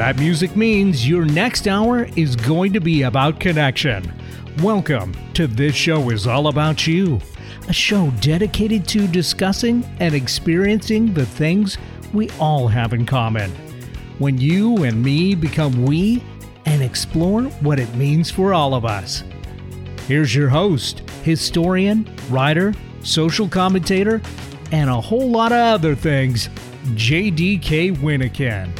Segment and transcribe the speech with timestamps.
[0.00, 4.10] That music means your next hour is going to be about connection.
[4.62, 7.20] Welcome to This Show is All About You,
[7.68, 11.76] a show dedicated to discussing and experiencing the things
[12.14, 13.50] we all have in common.
[14.18, 16.24] When you and me become we
[16.64, 19.22] and explore what it means for all of us.
[20.08, 24.22] Here's your host, historian, writer, social commentator,
[24.72, 26.48] and a whole lot of other things,
[26.94, 28.74] JDK Wyneken.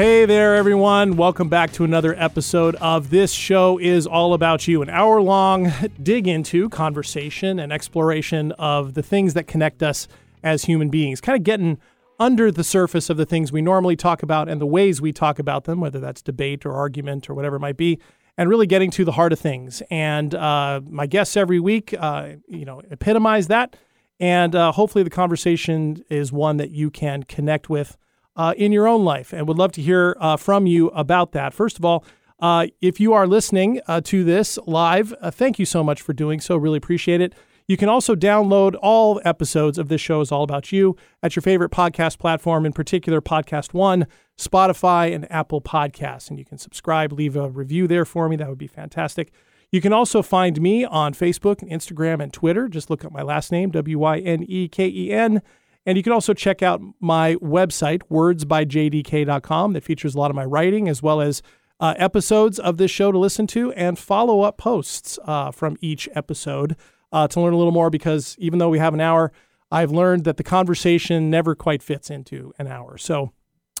[0.00, 1.18] Hey there, everyone.
[1.18, 5.70] Welcome back to another episode of This Show is All About You, an hour long
[6.02, 10.08] dig into conversation and exploration of the things that connect us
[10.42, 11.78] as human beings, kind of getting
[12.18, 15.38] under the surface of the things we normally talk about and the ways we talk
[15.38, 17.98] about them, whether that's debate or argument or whatever it might be,
[18.38, 19.82] and really getting to the heart of things.
[19.90, 23.76] And uh, my guests every week, uh, you know, epitomize that.
[24.18, 27.98] And uh, hopefully the conversation is one that you can connect with
[28.36, 31.52] uh, in your own life and would love to hear uh, from you about that.
[31.54, 32.04] First of all,
[32.40, 36.12] uh, if you are listening uh, to this live, uh, thank you so much for
[36.12, 36.56] doing so.
[36.56, 37.34] Really appreciate it.
[37.66, 41.42] You can also download all episodes of this show is all about you at your
[41.42, 46.30] favorite podcast platform, in particular Podcast One, Spotify, and Apple Podcasts.
[46.30, 48.34] And you can subscribe, leave a review there for me.
[48.34, 49.30] That would be fantastic.
[49.70, 52.66] You can also find me on Facebook and Instagram and Twitter.
[52.66, 55.40] Just look up my last name, W Y N E K E N.
[55.86, 60.44] And you can also check out my website, wordsbyjdk.com, that features a lot of my
[60.44, 61.42] writing as well as
[61.80, 66.08] uh, episodes of this show to listen to and follow up posts uh, from each
[66.14, 66.76] episode
[67.12, 69.32] uh, to learn a little more because even though we have an hour,
[69.70, 72.98] I've learned that the conversation never quite fits into an hour.
[72.98, 73.32] So,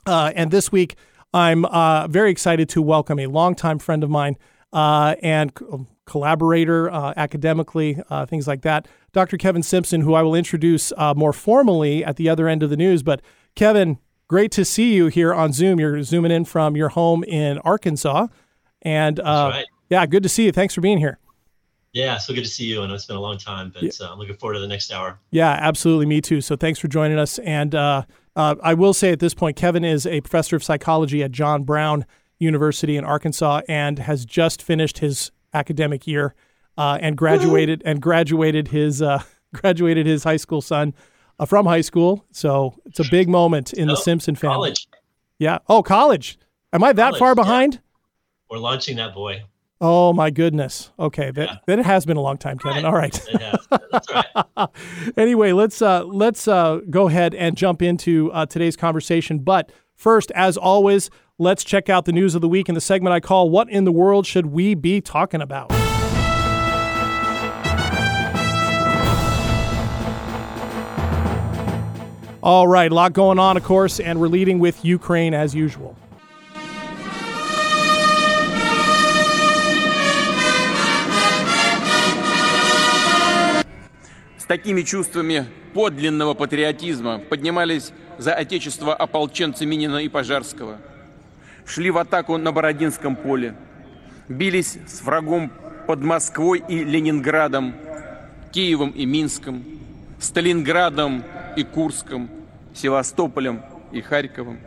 [0.06, 0.96] uh, and this week,
[1.34, 4.36] I'm uh, very excited to welcome a longtime friend of mine
[4.72, 5.52] uh, and
[6.06, 9.36] collaborator academically, things like that, Dr.
[9.36, 12.76] Kevin Simpson, who I will introduce uh, more formally at the other end of the
[12.76, 13.02] news.
[13.02, 13.20] But
[13.54, 13.98] Kevin,
[14.28, 15.80] great to see you here on Zoom.
[15.80, 18.28] You're zooming in from your home in Arkansas.
[18.82, 19.66] And uh, right.
[19.88, 20.52] yeah, good to see you.
[20.52, 21.18] Thanks for being here.
[21.92, 22.82] Yeah, so good to see you.
[22.82, 23.90] I know it's been a long time, but Yeah.
[24.00, 25.18] uh, I'm looking forward to the next hour.
[25.32, 26.06] Yeah, absolutely.
[26.06, 26.40] Me too.
[26.40, 27.40] So thanks for joining us.
[27.40, 28.04] And uh,
[28.36, 31.64] uh, I will say at this point, Kevin is a professor of psychology at John
[31.64, 32.06] Brown
[32.38, 36.34] University in Arkansas and has just finished his academic year
[36.78, 39.22] uh, and graduated and graduated his uh,
[39.54, 40.94] graduated his high school son
[41.38, 42.24] uh, from high school.
[42.32, 44.54] So it's a big moment in the Oh, Simpson family.
[44.56, 44.88] College.
[45.38, 45.58] Yeah.
[45.68, 46.38] Oh, college.
[46.72, 47.34] Am I that College, far yeah.
[47.34, 47.80] behind?
[48.50, 49.42] We're launching that boy.
[49.82, 50.90] Oh my goodness.
[50.98, 51.56] Okay, that Yeah.
[51.66, 52.84] then it has been a long time, Kevin.
[52.84, 53.18] All right.
[53.28, 53.66] It has.
[53.90, 54.68] That's right.
[55.16, 59.38] anyway, let's uh, let's uh, go ahead and jump into uh, today's conversation.
[59.38, 61.08] But first, as always,
[61.38, 63.84] let's check out the news of the week in the segment I call "What in
[63.84, 65.70] the World Should We Be Talking About."
[72.42, 75.94] All right, a lot going on, of course, and we're leading with Ukraine as usual.
[84.38, 90.78] с такими чувствами подлинного патриотизма поднимались за отечество ополченцы Минина и Пожарского,
[91.66, 93.54] шли в атаку на Бородинском поле,
[94.28, 95.52] бились с врагом
[95.86, 97.74] под Москвой и Ленинградом,
[98.50, 99.62] Киевом и Минском,
[100.18, 101.22] Сталинградом
[101.55, 102.29] и Курском,
[102.73, 104.59] Севастополем и Харьковом.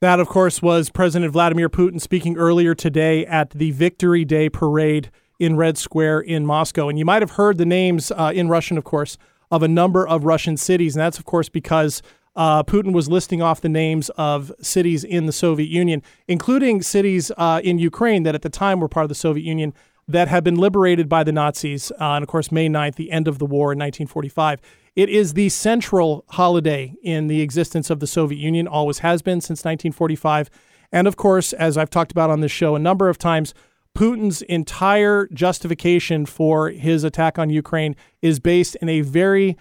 [0.00, 5.10] That, of course, was President Vladimir Putin speaking earlier today at the Victory Day parade
[5.38, 6.88] in Red Square in Moscow.
[6.88, 9.18] And you might have heard the names uh, in Russian, of course,
[9.50, 10.96] of a number of Russian cities.
[10.96, 12.00] And that's, of course, because
[12.36, 17.30] uh, Putin was listing off the names of cities in the Soviet Union, including cities
[17.36, 19.74] uh, in Ukraine that at the time were part of the Soviet Union
[20.06, 21.90] that had been liberated by the Nazis.
[21.92, 24.60] Uh, and, of course, May 9th, the end of the war in 1945.
[24.95, 29.41] It is the central holiday in the existence of the Soviet Union, always has been
[29.41, 30.49] since 1945.
[30.91, 33.53] And of course, as I've talked about on this show a number of times,
[33.93, 39.57] Putin's entire justification for his attack on Ukraine is based in a very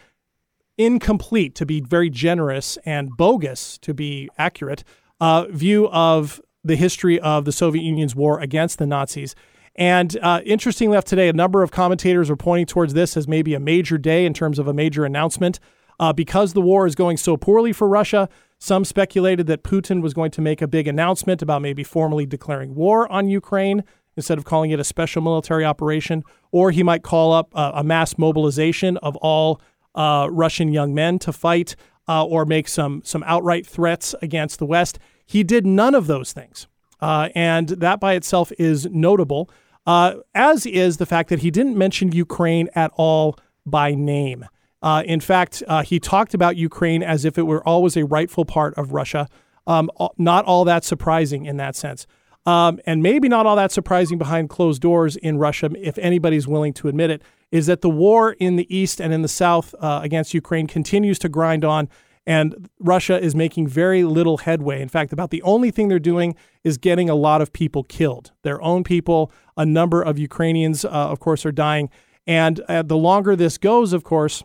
[0.79, 4.85] incomplete, to be very generous, and bogus, to be accurate,
[5.21, 9.35] uh, view of the history of the Soviet Union's war against the Nazis.
[9.76, 13.55] And uh, interestingly enough, today, a number of commentators are pointing towards this as maybe
[13.55, 15.59] a major day in terms of a major announcement.
[16.00, 18.29] Uh, because the war is going so poorly for Russia,
[18.59, 22.75] some speculated that Putin was going to make a big announcement about maybe formally declaring
[22.75, 23.85] war on Ukraine
[24.17, 27.85] instead of calling it a special military operation, or he might call up uh, a
[27.85, 29.61] mass mobilization of all
[29.94, 31.77] uh, Russian young men to fight,
[32.09, 34.99] uh, or make some some outright threats against the West.
[35.25, 36.67] He did none of those things,
[37.00, 39.49] uh, and that by itself is notable.
[39.87, 43.37] Uh, as is the fact that he didn't mention Ukraine at all
[43.67, 44.47] by name.
[44.83, 48.45] Uh, in fact, uh, he talked about Ukraine as if it were always a rightful
[48.45, 49.29] part of Russia.
[49.67, 52.07] Um, not all that surprising in that sense.
[52.47, 56.75] Um, and maybe not all that surprising behind closed doors in Russia, if anybody's willing
[56.75, 60.01] to admit it, is that the war in the east and in the south uh,
[60.03, 61.89] against Ukraine continues to grind on,
[62.26, 64.81] and Russia is making very little headway.
[64.81, 68.32] In fact, about the only thing they're doing is getting a lot of people killed.
[68.43, 71.91] Their own people, a number of Ukrainians, uh, of course, are dying.
[72.26, 74.43] And uh, the longer this goes, of course,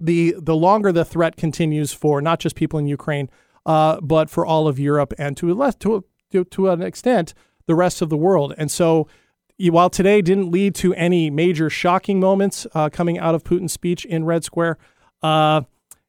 [0.00, 3.28] the the longer the threat continues for not just people in Ukraine,
[3.66, 7.34] uh, but for all of Europe and to a less to to, to an extent
[7.66, 8.54] the rest of the world.
[8.56, 9.08] And so,
[9.58, 14.06] while today didn't lead to any major shocking moments uh, coming out of Putin's speech
[14.06, 14.78] in Red Square,
[15.22, 15.62] uh,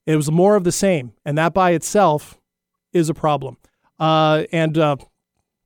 [0.06, 2.40] it was more of the same, and that by itself
[2.94, 3.58] is a problem.
[4.00, 4.96] Uh, and uh,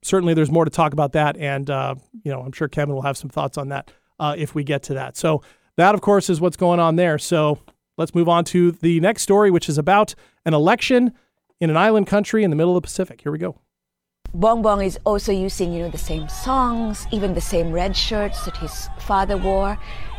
[0.03, 1.37] certainly, there's more to talk about that.
[1.37, 4.63] And uh, you know, I'm sure Kevin will have some thoughts on that if we
[4.63, 5.17] get to that.
[5.17, 5.41] So
[5.77, 7.17] that, of course, is what's going on there.
[7.17, 7.59] So
[7.97, 10.15] let's move on to the next story, which is about
[10.45, 11.13] an election
[11.59, 13.21] in an island country in the middle of the Pacific.
[13.21, 13.59] Here we go.
[14.33, 18.43] Bong Bong is also using, you know, the same songs, even the same red shirts
[18.45, 19.77] that his father wore,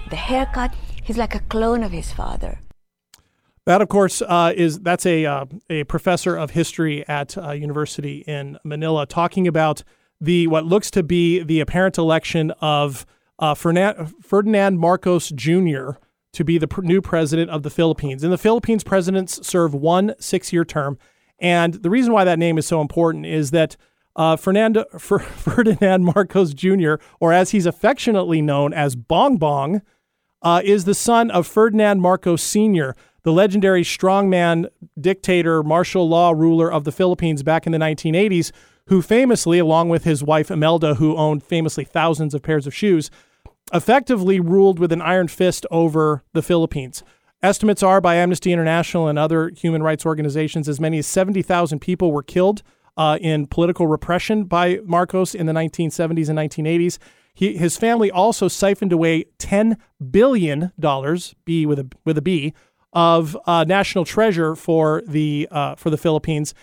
[0.09, 0.75] the haircut.
[1.03, 2.59] He's like a clone of his father.
[3.67, 8.19] That, of course, uh, is that's a uh, a professor of history at uh, University
[8.27, 9.83] in Manila talking about
[10.21, 13.05] the what looks to be the apparent election of
[13.39, 15.91] uh, Ferdinand, Marcos Jr
[16.37, 18.23] to be the new president of the Philippines.
[18.23, 20.99] In the Philippines, presidents serve one six year term.
[21.39, 23.79] And the reason why that name is so important is that
[24.17, 29.81] uh, Fernando, Fer, Ferdinand Marcos Jr., or as he's affectionately known as Bong Bong,
[30.43, 32.95] uh, is the son of Ferdinand Marcos Sr.,
[33.27, 34.69] the legendary strongman,
[35.01, 38.53] dictator, martial law ruler of the Philippines back in the 1980s,
[38.87, 43.11] who famously, along with his wife Imelda, who owned famously thousands of pairs of shoes,
[43.75, 47.03] effectively ruled with an iron fist over the Philippines.
[47.43, 52.13] Estimates are by Amnesty International and other human rights organizations as many as 70,000 people
[52.13, 52.63] were killed
[52.97, 56.99] uh, in political repression by Marcos in the 1970s and 1980s.
[57.35, 59.79] He, his family also siphoned away $10
[60.13, 60.71] billion,
[61.45, 62.55] B with a, with a B,
[62.97, 66.55] of uh, national treasure for the, uh, for the Philippines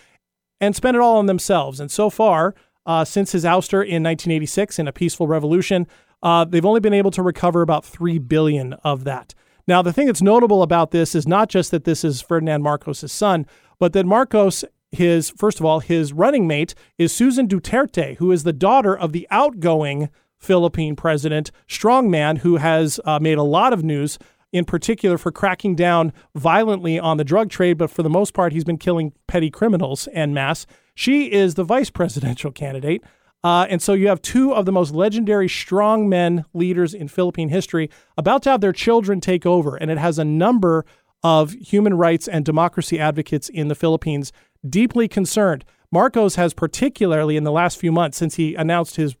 [0.60, 1.78] and spent it all on themselves.
[1.78, 5.86] And so far, uh, since his ouster in 1986 in a peaceful revolution,
[6.24, 9.32] uh, they've only been able to recover about three billion of that.
[9.68, 13.12] Now, the thing that's notable about this is not just that this is Ferdinand Marcos'
[13.12, 13.46] son,
[13.78, 18.42] but that Marcos, his first of all, his running mate is Susan Duterte, who is
[18.42, 23.84] the daughter of the outgoing Philippine president, strongman, who has uh, made a lot of
[23.84, 24.18] news,
[24.54, 28.52] in particular for cracking down violently on the drug trade, but for the most part,
[28.52, 30.64] he's been killing petty criminals en masse.
[30.94, 33.02] She is the vice presidential candidate.
[33.42, 37.90] Uh, and so you have two of the most legendary strongmen leaders in Philippine history
[38.16, 39.74] about to have their children take over.
[39.74, 40.86] And it has a number
[41.24, 44.32] of human rights and democracy advocates in the Philippines
[44.66, 45.64] deeply concerned.
[45.90, 49.16] Marcos has particularly in the last few months since he announced his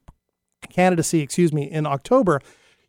[0.70, 2.40] candidacy, excuse me, in October,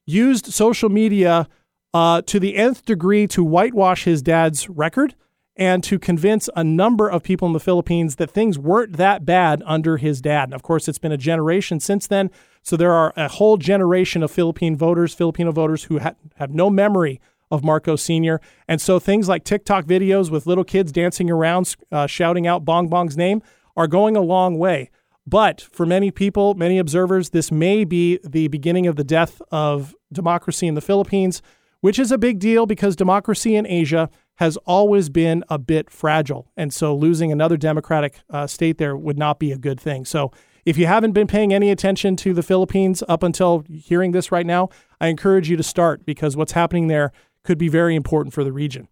[0.06, 1.48] used social media
[1.96, 5.16] uh, to the nth degree to whitewash his dad's record
[5.56, 9.64] and to convince a number of people in the Philippines that things weren't that bad
[9.66, 10.50] under his dad.
[10.50, 12.32] And of course, it's been a generation since then.
[12.62, 16.70] So there are a whole generation of Philippine voters, Filipino voters who ha- have no
[16.70, 18.42] memory of Marcos Sr.
[18.68, 22.90] And so things like TikTok videos with little kids dancing around, uh, shouting out Bong
[22.90, 23.42] Bong's name
[23.78, 24.90] are going a long way.
[25.26, 29.96] But for many people, many observers, this may be the beginning of the death of
[30.12, 31.42] democracy in the Philippines,
[31.86, 36.52] which is a big deal because democracy in Asia has always been a bit fragile.
[36.58, 40.04] And so losing another Democratic uh, state there would not be a good thing.
[40.04, 40.32] So
[40.66, 44.48] if you haven't been paying any attention to the Philippines up until hearing this right
[44.48, 47.12] now, I encourage you to start because what's happening there
[47.44, 48.88] could be very important for the region.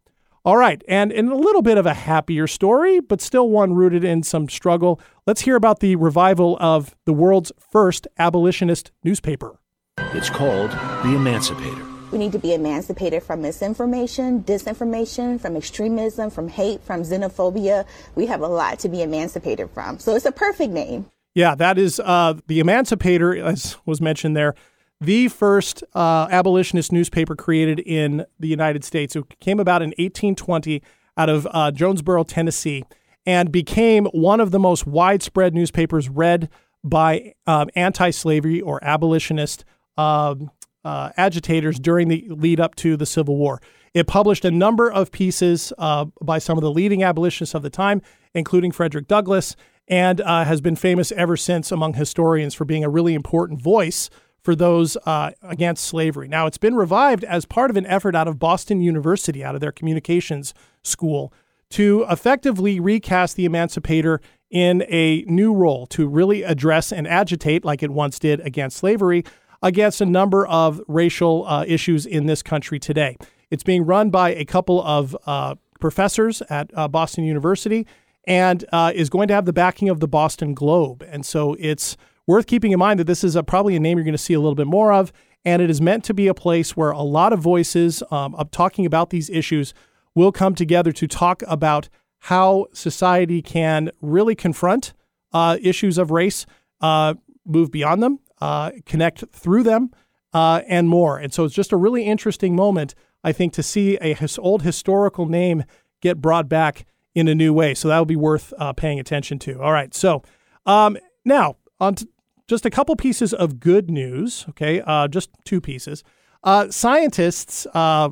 [0.45, 4.03] All right, and in a little bit of a happier story, but still one rooted
[4.03, 9.57] in some struggle, let's hear about the revival of the world's first abolitionist newspaper.
[9.97, 11.92] It's called The Emancipator.
[12.13, 17.87] We need to be emancipated from misinformation, disinformation, from extremism, from hate, from xenophobia.
[18.13, 19.97] We have a lot to be emancipated from.
[19.97, 21.07] So it's a perfect name.
[21.33, 24.53] Yeah, that is uh, the Emancipator, as was mentioned there,
[25.01, 29.15] the first uh, abolitionist newspaper created in the United States.
[29.15, 30.83] It came about in 1820
[31.17, 32.83] out of uh, Jonesboro, Tennessee,
[33.25, 36.47] and became one of the most widespread newspapers read
[36.83, 39.65] by um, anti slavery or abolitionist
[39.97, 40.51] um,
[40.83, 43.61] uh, agitators during the lead up to the Civil War.
[43.93, 47.69] It published a number of pieces uh, by some of the leading abolitionists of the
[47.69, 48.01] time,
[48.33, 49.55] including Frederick Douglass,
[49.87, 54.09] and uh, has been famous ever since among historians for being a really important voice
[54.41, 56.27] for those uh, against slavery.
[56.27, 59.61] Now, it's been revived as part of an effort out of Boston University, out of
[59.61, 61.33] their communications school,
[61.71, 67.81] to effectively recast the Emancipator in a new role to really address and agitate, like
[67.81, 69.23] it once did against slavery,
[69.63, 73.17] against a number of racial uh, issues in this country today.
[73.49, 77.87] It's being run by a couple of uh, professors at uh, Boston University
[78.25, 81.03] and uh, is going to have the backing of the Boston Globe.
[81.09, 84.05] And so it's worth keeping in mind that this is a, probably a name you're
[84.05, 85.11] going to see a little bit more of.
[85.45, 88.51] And it is meant to be a place where a lot of voices um, of
[88.51, 89.73] talking about these issues
[90.15, 91.89] will come together to talk about
[92.19, 94.93] how society can really confront
[95.33, 96.45] uh, issues of race,
[96.79, 97.13] uh,
[97.45, 99.89] move beyond them, uh, connect through them,
[100.33, 101.17] uh, and more.
[101.17, 104.63] And so it's just a really interesting moment, I think, to see a his old
[104.63, 105.63] historical name
[106.01, 106.85] get brought back
[107.15, 107.73] in a new way.
[107.73, 109.61] So that will be worth uh, paying attention to.
[109.61, 109.93] All right.
[109.93, 110.23] So
[110.65, 112.07] um, now on to
[112.47, 114.45] just a couple pieces of good news.
[114.49, 116.03] Okay, uh, just two pieces.
[116.43, 118.09] Uh, scientists, uh,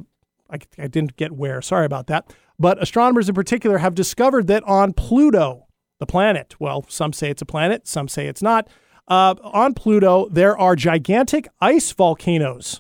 [0.50, 1.62] I, I didn't get where.
[1.62, 2.34] Sorry about that.
[2.58, 5.68] But astronomers in particular have discovered that on Pluto,
[6.00, 8.70] the planet, well, some say it's a planet, some say it's not.
[9.12, 12.80] Uh, on Pluto, there are gigantic ice volcanoes.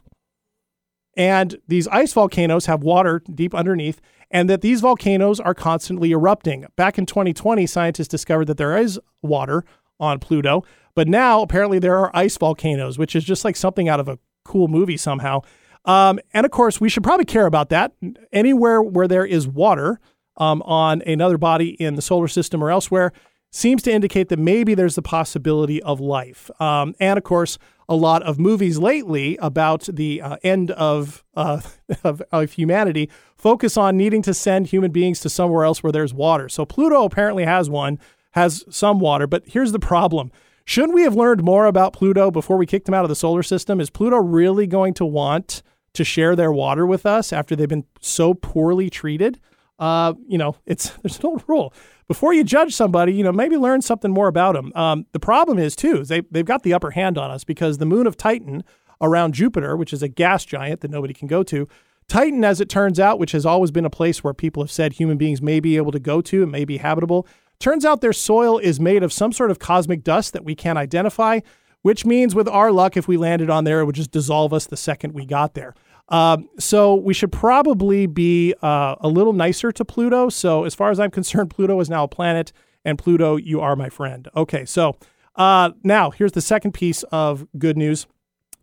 [1.17, 3.99] And these ice volcanoes have water deep underneath,
[4.31, 6.67] and that these volcanoes are constantly erupting.
[6.77, 9.65] Back in 2020, scientists discovered that there is water
[9.99, 10.63] on Pluto,
[10.95, 14.17] but now apparently there are ice volcanoes, which is just like something out of a
[14.45, 15.41] cool movie somehow.
[15.83, 17.91] Um, and of course, we should probably care about that.
[18.31, 19.99] Anywhere where there is water
[20.37, 23.11] um, on another body in the solar system or elsewhere
[23.51, 26.49] seems to indicate that maybe there's the possibility of life.
[26.59, 27.57] Um, and of course,
[27.89, 31.59] a lot of movies lately about the uh, end of, uh,
[32.03, 36.13] of, of humanity focus on needing to send human beings to somewhere else where there's
[36.13, 36.47] water.
[36.47, 37.99] So Pluto apparently has one,
[38.31, 40.31] has some water, but here's the problem.
[40.63, 43.43] Shouldn't we have learned more about Pluto before we kicked them out of the solar
[43.43, 43.81] system?
[43.81, 47.85] Is Pluto really going to want to share their water with us after they've been
[47.99, 49.39] so poorly treated?
[49.81, 51.73] Uh, you know, it's there's no rule
[52.07, 54.71] before you judge somebody, you know, maybe learn something more about them.
[54.75, 57.77] Um, the problem is, too, is they, they've got the upper hand on us because
[57.77, 58.65] the moon of Titan
[58.99, 61.69] around Jupiter, which is a gas giant that nobody can go to,
[62.09, 64.91] Titan, as it turns out, which has always been a place where people have said
[64.91, 67.25] human beings may be able to go to and may be habitable,
[67.59, 70.77] turns out their soil is made of some sort of cosmic dust that we can't
[70.77, 71.39] identify,
[71.81, 74.67] which means with our luck, if we landed on there, it would just dissolve us
[74.67, 75.73] the second we got there.
[76.11, 80.29] Um, so we should probably be uh, a little nicer to Pluto.
[80.29, 82.51] So as far as I'm concerned, Pluto is now a planet,
[82.85, 84.27] and Pluto, you are my friend.
[84.35, 84.97] Okay, so
[85.35, 88.05] uh, now here's the second piece of good news.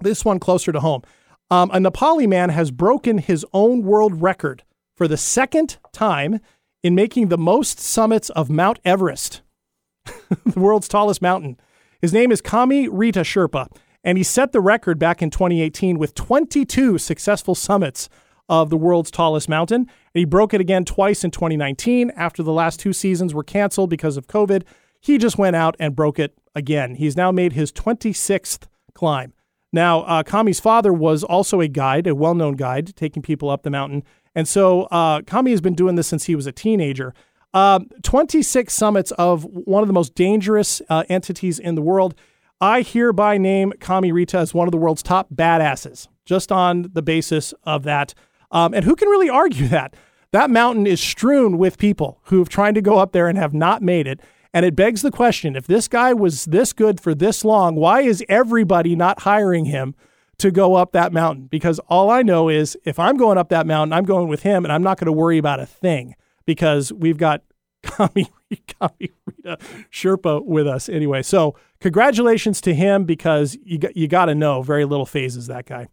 [0.01, 1.03] This one closer to home.
[1.51, 4.63] Um, a Nepali man has broken his own world record
[4.95, 6.41] for the second time
[6.83, 9.41] in making the most summits of Mount Everest,
[10.05, 11.57] the world's tallest mountain.
[12.01, 13.69] His name is Kami Rita Sherpa.
[14.09, 18.09] And he set the record back in 2018 with 22 successful summits
[18.49, 19.83] of the world's tallest mountain.
[19.83, 23.91] And he broke it again twice in 2019 after the last two seasons were canceled
[23.91, 24.63] because of COVID.
[24.99, 26.95] He just went out and broke it again.
[26.95, 29.35] He's now made his 26th climb.
[29.75, 33.63] Now, uh, Kami's father was also a guide, a well known guide, taking people up
[33.63, 34.05] the mountain.
[34.35, 37.13] And so uh, Kami has been doing this since he was a teenager.
[37.53, 42.15] Uh, 26 summits of one of the most dangerous uh, entities in the world.
[42.61, 47.03] I hereby name Kami Rita as one of the world's top badasses, just on the
[47.03, 48.15] basis of that.
[48.51, 49.95] Um, and who can really argue that?
[50.33, 53.55] That mountain is strewn with people who have tried to go up there and have
[53.55, 54.21] not made it.
[54.53, 58.03] And it begs the question if this guy was this good for this long, why
[58.03, 59.95] is everybody not hiring him
[60.39, 61.47] to go up that mountain?
[61.47, 64.65] Because all I know is if I'm going up that mountain, I'm going with him
[64.65, 67.43] and I'm not going to worry about a thing because we've got
[67.83, 68.31] Kami,
[68.81, 69.59] Kami Rita
[69.91, 71.23] Sherpa with us anyway.
[71.23, 75.67] So congratulations to him because you got, you got to know very little phases that
[75.67, 75.89] guy.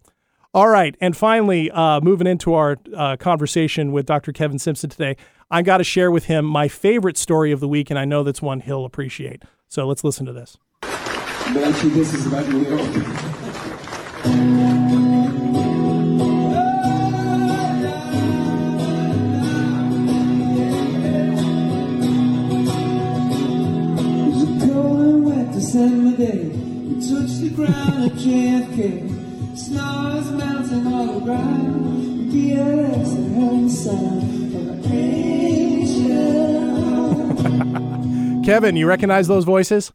[0.53, 4.31] All right, and finally, uh, moving into our uh, conversation with Dr.
[4.31, 5.17] Kevin Simpson today,
[5.51, 8.23] I got to share with him my favorite story of the week, and I know
[8.23, 9.43] that's one he'll appreciate.
[9.67, 10.57] So let's listen to this.
[10.81, 14.64] Actually, this is about New York.
[25.75, 26.47] Day.
[26.47, 29.57] We touched the ground at JFK.
[29.57, 32.31] Snows melting all around.
[32.31, 35.23] BLS and having sound of an
[38.45, 39.91] Kevin, you recognize those voices?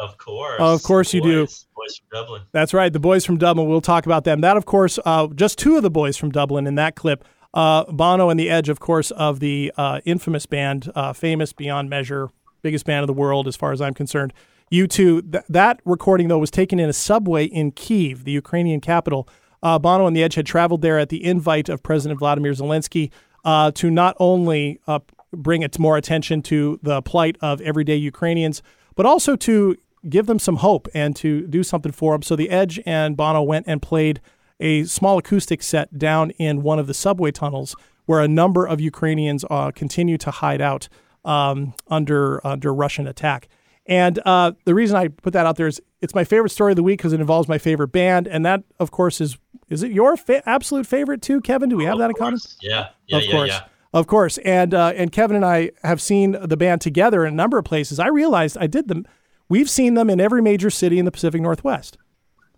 [0.00, 0.56] Of course.
[0.58, 1.66] of course the you boys, do.
[1.76, 2.42] Boys from Dublin.
[2.52, 2.92] That's right.
[2.92, 3.68] The boys from Dublin.
[3.68, 4.40] We'll talk about them.
[4.40, 7.24] That, of course, uh, just two of the boys from Dublin in that clip.
[7.52, 11.88] Uh, Bono and the Edge, of course, of the uh, infamous band, uh, famous beyond
[11.88, 12.30] measure,
[12.62, 14.32] biggest band of the world, as far as I'm concerned.
[14.72, 15.32] U2.
[15.32, 19.28] Th- that recording, though, was taken in a subway in Kiev, the Ukrainian capital.
[19.62, 23.10] Uh, Bono and the Edge had traveled there at the invite of President Vladimir Zelensky
[23.44, 25.00] uh, to not only uh,
[25.32, 28.62] bring it more attention to the plight of everyday Ukrainians,
[28.94, 29.76] but also to
[30.08, 32.22] give them some hope and to do something for them.
[32.22, 34.20] So the Edge and Bono went and played
[34.60, 37.74] a small acoustic set down in one of the subway tunnels
[38.06, 40.88] where a number of Ukrainians uh, continue to hide out
[41.24, 43.48] um, under under Russian attack.
[43.86, 46.76] And uh, the reason I put that out there is it's my favorite story of
[46.76, 49.36] the week because it involves my favorite band, and that, of course, is
[49.68, 51.68] is it your fa- absolute favorite too, Kevin?
[51.68, 52.38] Do we have Oh, that in common?
[52.62, 52.88] Yeah.
[53.06, 53.16] Yeah.
[53.18, 53.48] of yeah, course.
[53.50, 53.60] yeah.
[53.92, 57.36] Of course, and uh, and Kevin and I have seen the band together in a
[57.36, 58.00] number of places.
[58.00, 59.06] I realized I did them.
[59.48, 61.96] We've seen them in every major city in the Pacific Northwest.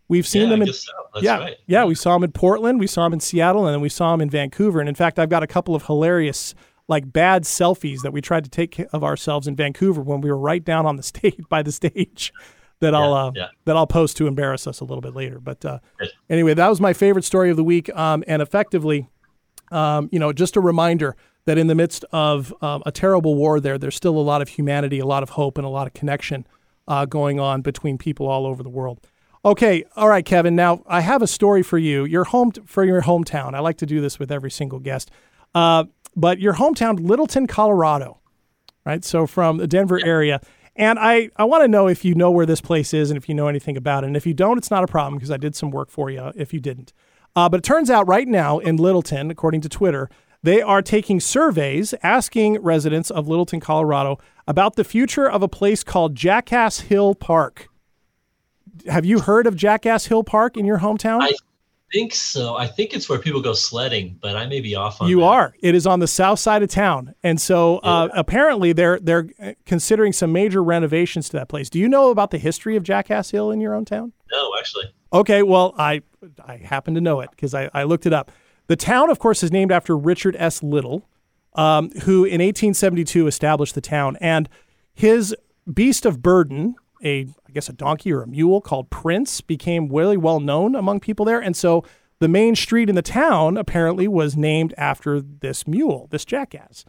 [0.08, 0.92] We've seen Yeah, them in so.
[1.20, 1.56] Yeah, right.
[1.66, 1.84] yeah.
[1.84, 4.20] We saw them in Portland, we saw them in Seattle, and then we saw them
[4.20, 4.78] in Vancouver.
[4.80, 6.54] And in fact, I've got a couple of hilarious,
[6.88, 10.38] like bad selfies that we tried to take of ourselves in Vancouver when we were
[10.38, 12.32] right down on the stage by the stage.
[12.80, 13.46] That I'll uh, yeah.
[13.64, 15.40] that I'll post to embarrass us a little bit later.
[15.40, 15.78] But uh,
[16.28, 19.08] anyway, that was my favorite story of the week, um, and effectively,
[19.72, 21.16] um, you know, just a reminder
[21.46, 24.48] that in the midst of um, a terrible war, there there's still a lot of
[24.50, 26.46] humanity, a lot of hope, and a lot of connection
[26.86, 29.00] uh, going on between people all over the world.
[29.44, 30.56] Okay, all right, Kevin.
[30.56, 32.04] Now I have a story for you.
[32.04, 33.54] Your home for your hometown.
[33.54, 35.10] I like to do this with every single guest,
[35.54, 35.84] uh,
[36.16, 38.18] but your hometown, Littleton, Colorado,
[38.84, 39.04] right?
[39.04, 40.40] So from the Denver area.
[40.74, 43.28] And I, I want to know if you know where this place is and if
[43.28, 44.08] you know anything about it.
[44.08, 46.32] And if you don't, it's not a problem because I did some work for you
[46.34, 46.92] if you didn't.
[47.34, 50.10] Uh, but it turns out right now in Littleton, according to Twitter,
[50.42, 55.82] they are taking surveys asking residents of Littleton, Colorado, about the future of a place
[55.82, 57.68] called Jackass Hill Park.
[58.86, 61.22] Have you heard of Jackass Hill Park in your hometown?
[61.22, 61.32] I
[61.92, 62.56] think so.
[62.56, 65.26] I think it's where people go sledding, but I may be off on You that.
[65.26, 65.54] are.
[65.60, 69.28] It is on the south side of town, and so uh, apparently they're they're
[69.64, 71.70] considering some major renovations to that place.
[71.70, 74.12] Do you know about the history of Jackass Hill in your own town?
[74.32, 74.84] No, actually.
[75.12, 76.02] Okay, well I
[76.44, 78.30] I happen to know it because I, I looked it up.
[78.66, 80.62] The town, of course, is named after Richard S.
[80.62, 81.08] Little,
[81.54, 84.48] um, who in 1872 established the town, and
[84.92, 85.34] his
[85.72, 90.40] beast of burden, a guess a donkey or a mule called Prince, became really well
[90.40, 91.84] known among people there, and so
[92.18, 96.84] the main street in the town apparently was named after this mule, this jackass.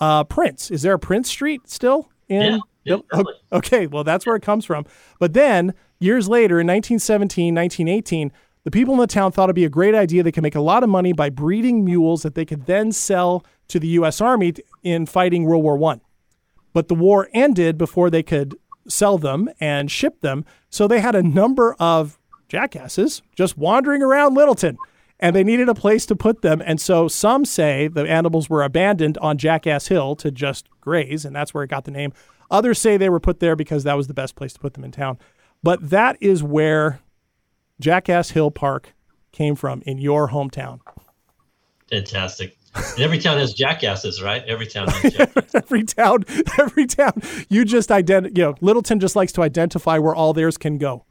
[0.00, 0.70] Uh, Prince.
[0.70, 2.60] Is there a Prince Street still in?
[2.84, 3.22] Yeah, yeah.
[3.52, 4.84] Okay, well, that's where it comes from.
[5.20, 8.32] But then, years later, in 1917, 1918,
[8.64, 10.22] the people in the town thought it'd be a great idea.
[10.22, 13.44] They could make a lot of money by breeding mules that they could then sell
[13.68, 14.20] to the U.S.
[14.20, 16.00] Army in fighting World War One.
[16.72, 18.56] But the war ended before they could
[18.88, 20.44] sell them and ship them.
[20.70, 22.18] So they had a number of
[22.48, 24.76] jackasses just wandering around Littleton.
[25.20, 26.60] And they needed a place to put them.
[26.64, 31.34] And so some say the animals were abandoned on Jackass Hill to just graze, and
[31.34, 32.12] that's where it got the name.
[32.50, 34.82] Others say they were put there because that was the best place to put them
[34.82, 35.18] in town.
[35.62, 37.00] But that is where
[37.78, 38.94] Jackass Hill Park
[39.30, 40.80] came from in your hometown.
[41.88, 42.58] Fantastic.
[42.98, 44.42] Every town has jackasses, right?
[44.46, 45.54] Every town has jackasses.
[45.54, 46.24] every town,
[46.58, 47.12] every town,
[47.48, 51.04] you just identify, you know, Littleton just likes to identify where all theirs can go.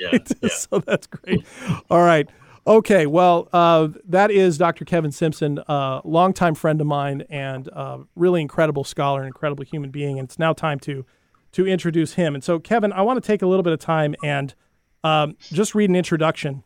[0.00, 0.48] Yeah, yeah.
[0.48, 1.44] so that's great.
[1.90, 2.28] All right.
[2.66, 3.06] Okay.
[3.06, 4.84] Well, uh, that is Dr.
[4.84, 9.90] Kevin Simpson, a longtime friend of mine and uh, really incredible scholar and incredible human
[9.90, 10.18] being.
[10.18, 11.04] And it's now time to
[11.52, 12.34] to introduce him.
[12.34, 14.54] And so, Kevin, I want to take a little bit of time and
[15.04, 16.64] um, just read an introduction,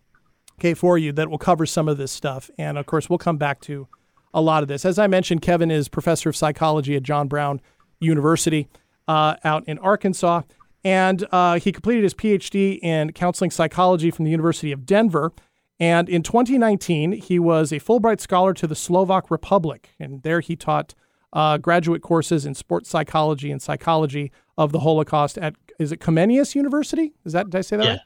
[0.59, 2.51] okay, for you that will cover some of this stuff.
[2.57, 3.87] And of course, we'll come back to
[4.35, 4.85] a lot of this.
[4.85, 7.61] As I mentioned, Kevin is professor of psychology at John Brown
[8.01, 8.69] University
[9.07, 10.43] uh, out in Arkansas.
[10.85, 15.33] And uh, he completed his PhD in counseling psychology from the University of Denver.
[15.81, 19.91] And in 2019, he was a Fulbright Scholar to the Slovak Republic.
[19.99, 20.95] And there he taught
[21.33, 26.55] uh, graduate courses in sports psychology and psychology of the Holocaust at, is it Comenius
[26.55, 27.13] University?
[27.25, 27.91] Is that, did I say that Yeah.
[27.91, 28.01] right?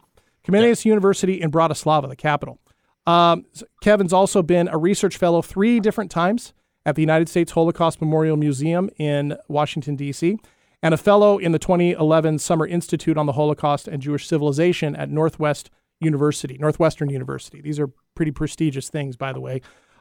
[0.45, 2.59] Comenius University in Bratislava, the capital.
[3.07, 3.47] Um,
[3.81, 6.53] Kevin's also been a research fellow three different times
[6.85, 10.39] at the United States Holocaust Memorial Museum in Washington, D.C.,
[10.83, 15.09] and a fellow in the 2011 Summer Institute on the Holocaust and Jewish Civilization at
[15.11, 17.61] Northwest University, Northwestern University.
[17.61, 19.61] These are pretty prestigious things, by the way.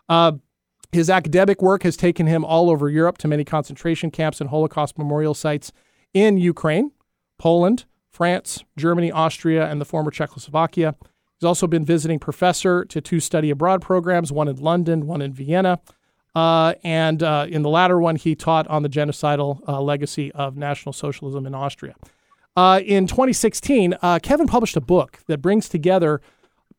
[0.09, 0.33] Uh,
[0.91, 4.97] his academic work has taken him all over Europe to many concentration camps and Holocaust
[4.97, 5.71] memorial sites
[6.13, 6.91] in Ukraine,
[7.37, 10.95] Poland, France, Germany, Austria, and the former Czechoslovakia.
[11.41, 15.33] He's also been visiting professor to two study abroad programs, one in London, one in
[15.33, 15.79] Vienna.
[16.35, 20.55] Uh, and uh, in the latter one, he taught on the genocidal uh, legacy of
[20.55, 21.95] National Socialism in Austria.
[22.55, 26.21] Uh, in 2016, uh, Kevin published a book that brings together,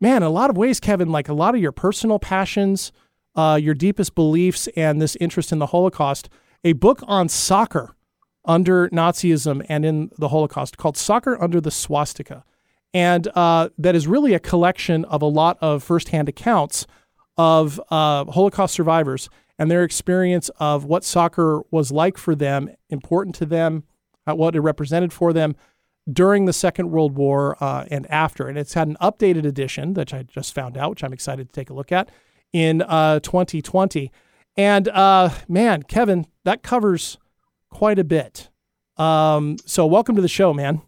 [0.01, 2.93] man, in a lot of ways, Kevin, like a lot of your personal passions,
[3.35, 6.29] uh, your deepest beliefs, and this interest in the Holocaust.
[6.63, 7.97] A book on soccer
[8.45, 12.45] under Nazism and in the Holocaust called Soccer Under the Swastika.
[12.95, 16.87] And uh, that is really a collection of a lot of firsthand accounts
[17.37, 23.35] of uh, Holocaust survivors and their experience of what soccer was like for them, important
[23.37, 23.85] to them,
[24.27, 25.55] uh, what it represented for them
[26.11, 28.49] during the Second World War uh, and after.
[28.49, 31.53] And it's had an updated edition, which I just found out, which I'm excited to
[31.53, 32.11] take a look at
[32.53, 34.11] in uh, 2020.
[34.57, 37.19] And uh, man, Kevin, that covers
[37.71, 38.51] quite a bit.
[38.97, 40.83] Um, so welcome to the show, man.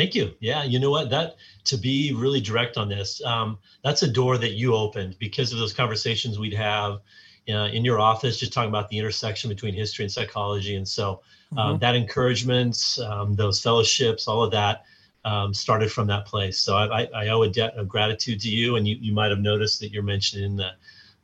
[0.00, 0.34] Thank you.
[0.40, 1.10] Yeah, you know what?
[1.10, 5.52] That to be really direct on this, um, that's a door that you opened because
[5.52, 7.00] of those conversations we'd have
[7.50, 10.76] uh, in your office, just talking about the intersection between history and psychology.
[10.76, 11.20] And so
[11.54, 11.78] um, mm-hmm.
[11.80, 14.84] that encouragement, um, those fellowships, all of that
[15.26, 16.58] um, started from that place.
[16.58, 18.76] So I, I, I, owe a debt of gratitude to you.
[18.76, 20.70] And you, you might have noticed that you're mentioning the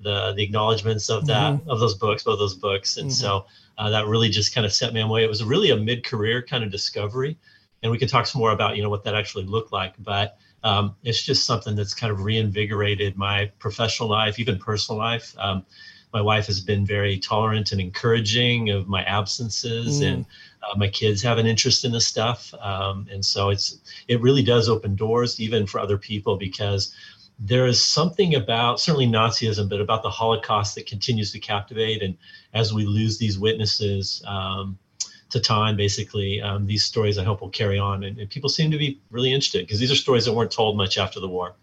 [0.01, 1.71] the, the acknowledgments of that mm-hmm.
[1.71, 2.99] of those books, both those books.
[2.99, 3.15] And mm-hmm.
[3.15, 3.47] so
[3.79, 5.25] uh, that really just kind of set me on way.
[5.25, 7.39] It was really a mid-career kind of discovery.
[7.83, 9.95] And we can talk some more about, you know, what that actually looked like.
[9.99, 15.35] But um, it's just something that's kind of reinvigorated my professional life, even personal life.
[15.39, 15.65] Um,
[16.12, 20.12] my wife has been very tolerant and encouraging of my absences mm.
[20.12, 20.27] and
[20.62, 24.43] uh, my kids have an interest in this stuff um, and so it's it really
[24.43, 26.95] does open doors even for other people because
[27.39, 32.17] there is something about certainly nazism but about the holocaust that continues to captivate and
[32.55, 34.79] as we lose these witnesses um,
[35.31, 38.71] to time basically um, these stories i hope will carry on and, and people seem
[38.71, 41.55] to be really interested because these are stories that weren't told much after the war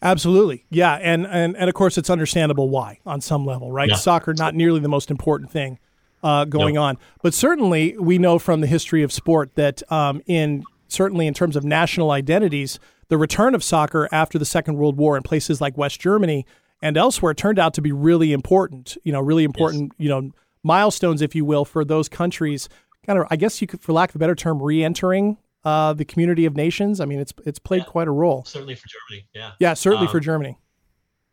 [0.00, 0.64] Absolutely.
[0.70, 0.94] Yeah.
[0.94, 3.88] And, and, and of course, it's understandable why on some level, right?
[3.88, 3.96] Yeah.
[3.96, 5.80] Soccer, not nearly the most important thing
[6.22, 6.98] uh, going on.
[7.22, 11.56] But certainly, we know from the history of sport that um, in certainly in terms
[11.56, 12.78] of national identities,
[13.08, 16.46] the return of soccer after the Second World War in places like West Germany
[16.80, 20.04] and elsewhere turned out to be really important, you know, really important, yes.
[20.04, 20.30] you know,
[20.62, 22.68] milestones, if you will, for those countries.
[23.08, 25.94] Kind of, I guess you could, for lack of a better term, re entering uh,
[25.94, 27.00] the community of nations.
[27.00, 28.44] I mean, it's it's played yeah, quite a role.
[28.44, 29.52] Certainly for Germany, yeah.
[29.58, 30.58] Yeah, certainly um, for Germany.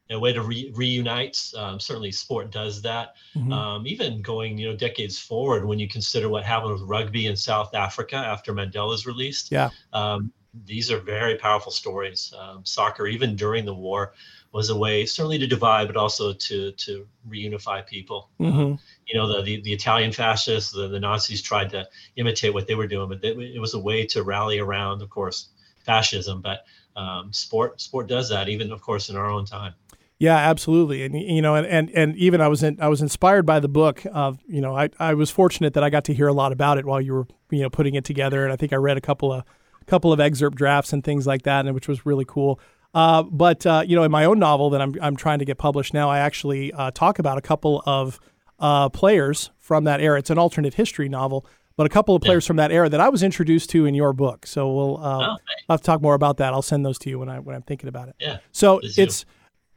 [0.10, 1.52] A way to re- reunite.
[1.58, 3.16] Um, certainly, sport does that.
[3.36, 3.52] Mm-hmm.
[3.52, 7.36] Um, even going, you know, decades forward, when you consider what happened with rugby in
[7.36, 9.52] South Africa after Mandela's released.
[9.52, 9.70] Yeah.
[9.92, 10.32] Um,
[10.64, 12.34] these are very powerful stories.
[12.40, 14.14] Um, soccer, even during the war,
[14.54, 18.30] was a way certainly to divide, but also to to reunify people.
[18.40, 18.76] Mm-hmm.
[19.08, 22.76] You know, the, the, the Italian fascists, the, the Nazis tried to imitate what they
[22.76, 25.50] were doing, but they, it was a way to rally around, of course,
[25.86, 26.42] fascism.
[26.42, 26.66] But
[26.96, 29.74] um, sport sport does that, even of course in our own time.
[30.18, 33.46] Yeah, absolutely, and you know, and and, and even I was in, I was inspired
[33.46, 34.04] by the book.
[34.14, 36.78] Of you know, I, I was fortunate that I got to hear a lot about
[36.78, 39.02] it while you were you know putting it together, and I think I read a
[39.02, 39.44] couple of
[39.88, 42.60] couple of excerpt drafts and things like that, and which was really cool.
[42.94, 45.58] Uh, but uh, you know, in my own novel that I'm I'm trying to get
[45.58, 48.18] published now, I actually uh, talk about a couple of
[48.60, 50.20] uh, players from that era.
[50.20, 51.46] It's an alternate history novel,
[51.78, 52.48] but a couple of players yeah.
[52.48, 54.46] from that era that I was introduced to in your book.
[54.46, 55.38] So we'll uh, oh,
[55.70, 56.54] have to talk more about that.
[56.54, 58.16] I'll send those to you when I when I'm thinking about it.
[58.20, 58.38] Yeah.
[58.52, 59.26] So it's.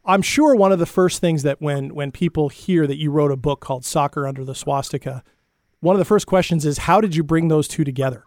[0.04, 3.30] I'm sure one of the first things that when when people hear that you wrote
[3.30, 5.22] a book called Soccer Under the Swastika,
[5.80, 8.24] one of the first questions is how did you bring those two together?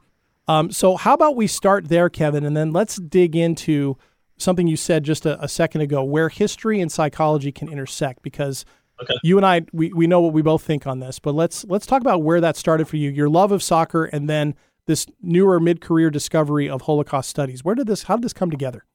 [0.47, 3.97] Um, so how about we start there, Kevin, and then let's dig into
[4.37, 8.65] something you said just a, a second ago, where history and psychology can intersect, because
[9.01, 9.13] okay.
[9.23, 11.85] you and I we, we know what we both think on this, but let's let's
[11.85, 15.59] talk about where that started for you, your love of soccer, and then this newer
[15.59, 17.63] mid-career discovery of Holocaust studies.
[17.63, 18.03] Where did this?
[18.03, 18.85] How did this come together?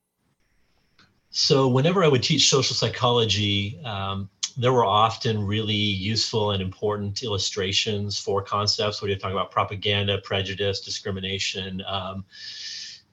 [1.30, 7.22] So whenever I would teach social psychology, um, there were often really useful and important
[7.22, 9.02] illustrations for concepts.
[9.02, 11.82] When you talk about propaganda, prejudice, discrimination.
[11.86, 12.24] Um,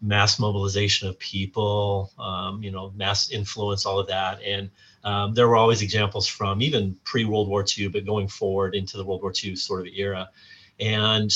[0.03, 4.41] mass mobilization of people, um, you know, mass influence, all of that.
[4.43, 4.69] And
[5.03, 8.97] um, there were always examples from even pre World War II, but going forward into
[8.97, 10.29] the World War II sort of era.
[10.79, 11.31] And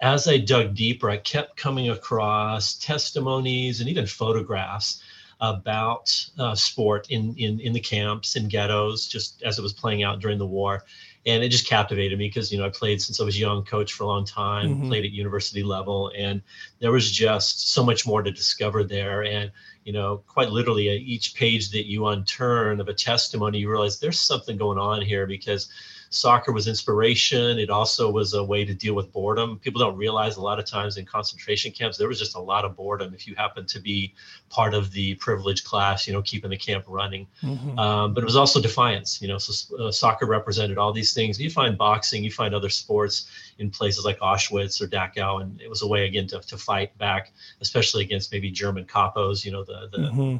[0.00, 5.02] as I dug deeper, I kept coming across testimonies and even photographs
[5.40, 10.02] about uh, sport in, in in the camps in ghettos, just as it was playing
[10.02, 10.84] out during the war
[11.26, 13.92] and it just captivated me because you know I played since I was young, coach
[13.92, 14.88] for a long time, mm-hmm.
[14.88, 16.42] played at university level, and
[16.80, 19.24] there was just so much more to discover there.
[19.24, 19.50] And
[19.84, 24.20] you know, quite literally, each page that you unturn of a testimony, you realize there's
[24.20, 25.68] something going on here because
[26.14, 27.58] soccer was inspiration.
[27.58, 29.58] It also was a way to deal with boredom.
[29.58, 32.64] People don't realize a lot of times in concentration camps, there was just a lot
[32.64, 34.14] of boredom if you happen to be
[34.48, 37.26] part of the privileged class, you know, keeping the camp running.
[37.42, 37.76] Mm-hmm.
[37.78, 41.40] Um, but it was also defiance, you know, so uh, soccer represented all these things.
[41.40, 45.42] You find boxing, you find other sports in places like Auschwitz or Dachau.
[45.42, 49.44] And it was a way, again, to, to fight back, especially against maybe German capos,
[49.44, 50.36] you know, the, the, mm-hmm.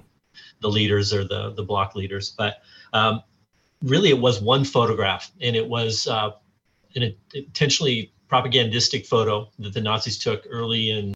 [0.60, 2.30] the leaders or the, the block leaders.
[2.30, 3.24] But um,
[3.84, 6.30] really it was one photograph and it was uh,
[6.96, 11.14] an intentionally propagandistic photo that the Nazis took early in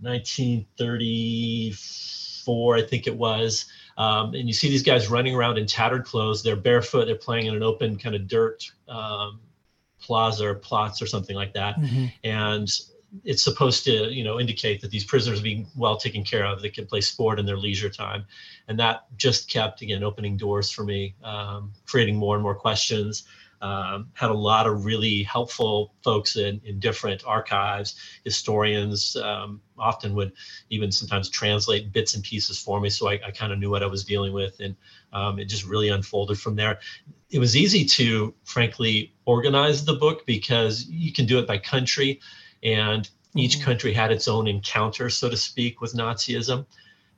[0.00, 6.04] 1934, I think it was, Um, and you see these guys running around in tattered
[6.04, 6.42] clothes.
[6.42, 7.06] They're barefoot.
[7.06, 9.40] They're playing in an open kind of dirt um,
[10.00, 11.78] plaza or plots or something like that.
[12.24, 12.68] And
[13.24, 16.62] it's supposed to, you know, indicate that these prisoners are being well taken care of.
[16.62, 18.24] They can play sport in their leisure time,
[18.68, 23.24] and that just kept again opening doors for me, um, creating more and more questions.
[23.60, 27.94] Um, had a lot of really helpful folks in, in different archives,
[28.24, 30.32] historians um, often would
[30.68, 33.84] even sometimes translate bits and pieces for me, so I, I kind of knew what
[33.84, 34.74] I was dealing with, and
[35.12, 36.80] um, it just really unfolded from there.
[37.30, 42.18] It was easy to, frankly, organize the book because you can do it by country
[42.62, 46.66] and each country had its own encounter, so to speak, with Nazism.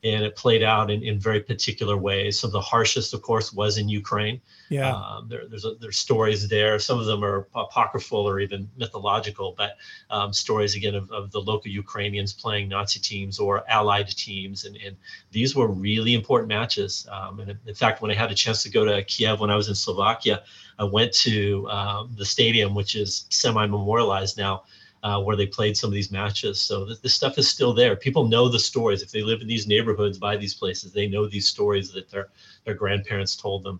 [0.03, 2.37] And it played out in, in very particular ways.
[2.37, 4.39] So the harshest, of course, was in Ukraine.
[4.69, 4.95] Yeah.
[4.95, 6.77] Um, there, there's a, there's stories there.
[6.77, 9.77] Some of them are apocryphal or even mythological, but
[10.11, 14.77] um, stories again of, of the local Ukrainians playing Nazi teams or Allied teams, and,
[14.85, 14.95] and
[15.31, 17.07] these were really important matches.
[17.11, 19.55] Um, and in fact, when I had a chance to go to Kiev when I
[19.55, 20.43] was in Slovakia,
[20.77, 24.65] I went to um, the stadium, which is semi-memorialized now
[25.05, 26.59] uh, where they played some of these matches.
[26.59, 27.95] So th- this stuff is still there.
[27.95, 29.03] People know the stories.
[29.03, 32.29] If they live in these neighborhoods by these places, they know these stories that their
[32.65, 33.79] their grandparents told them.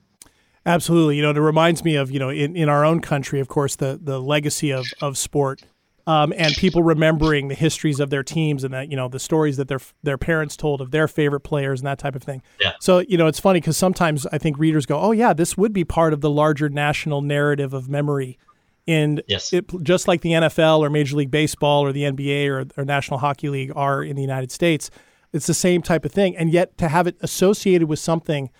[0.67, 1.15] Absolutely.
[1.17, 3.75] You know, it reminds me of, you know, in, in our own country, of course,
[3.75, 5.61] the, the legacy of, of sport
[6.07, 9.57] um, and people remembering the histories of their teams and that, you know, the stories
[9.57, 12.41] that their, their parents told of their favorite players and that type of thing.
[12.59, 12.73] Yeah.
[12.79, 15.71] So, you know, it's funny because sometimes I think readers go, oh, yeah, this would
[15.71, 18.39] be part of the larger national narrative of memory.
[18.87, 19.51] And Yes.
[19.51, 23.19] it, just like the NFL or Major League Baseball or the NBA or, or National
[23.19, 24.91] Hockey League are in the United States,
[25.33, 26.37] it's the same type of thing.
[26.37, 28.51] And yet to have it associated with something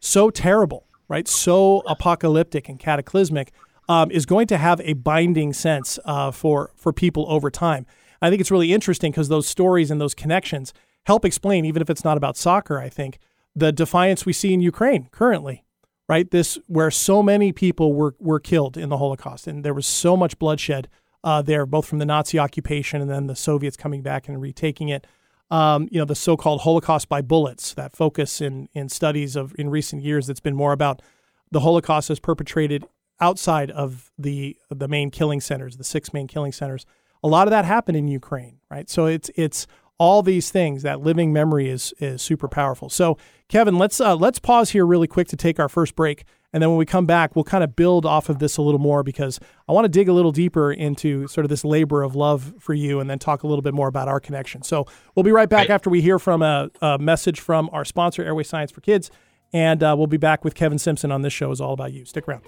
[0.00, 1.26] so terrible, right?
[1.26, 3.52] So apocalyptic and cataclysmic
[3.88, 7.84] um, is going to have a binding sense uh, for for people over time.
[8.20, 10.72] I think it's really interesting because those stories and those connections
[11.06, 12.78] help explain, even if it's not about soccer.
[12.78, 13.18] I think
[13.54, 15.64] the defiance we see in Ukraine currently,
[16.12, 16.30] right?
[16.30, 20.16] This where so many people were were killed in the Holocaust, and there was so
[20.16, 20.88] much bloodshed
[21.24, 24.88] uh, there, both from the Nazi occupation and then the Soviets coming back and retaking
[24.88, 25.06] it
[25.52, 29.68] um, you know, the so-called Holocaust by bullets, that focus in in studies of in
[29.68, 31.02] recent years that's been more about
[31.50, 32.86] the Holocaust as perpetrated
[33.20, 36.86] outside of the the main killing centers, the six main killing centers.
[37.22, 38.88] A lot of that happened in Ukraine, right?
[38.88, 39.66] So it's it's
[40.02, 42.90] all these things that living memory is is super powerful.
[42.90, 43.16] So
[43.48, 46.70] Kevin, let's uh, let's pause here really quick to take our first break, and then
[46.70, 49.38] when we come back, we'll kind of build off of this a little more because
[49.68, 52.74] I want to dig a little deeper into sort of this labor of love for
[52.74, 54.64] you, and then talk a little bit more about our connection.
[54.64, 58.24] So we'll be right back after we hear from a, a message from our sponsor,
[58.24, 59.08] Airway Science for Kids,
[59.52, 61.52] and uh, we'll be back with Kevin Simpson on this show.
[61.52, 62.04] is all about you.
[62.04, 62.42] Stick around.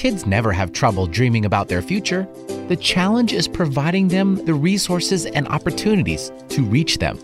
[0.00, 2.26] Kids never have trouble dreaming about their future.
[2.68, 7.18] The challenge is providing them the resources and opportunities to reach them.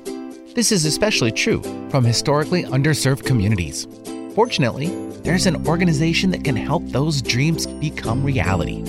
[0.55, 3.87] This is especially true from historically underserved communities.
[4.35, 4.89] Fortunately,
[5.23, 8.83] there's an organization that can help those dreams become reality.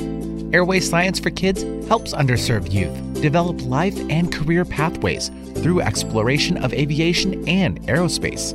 [0.51, 5.31] Airway Science for Kids helps underserved youth develop life and career pathways
[5.63, 8.51] through exploration of aviation and aerospace.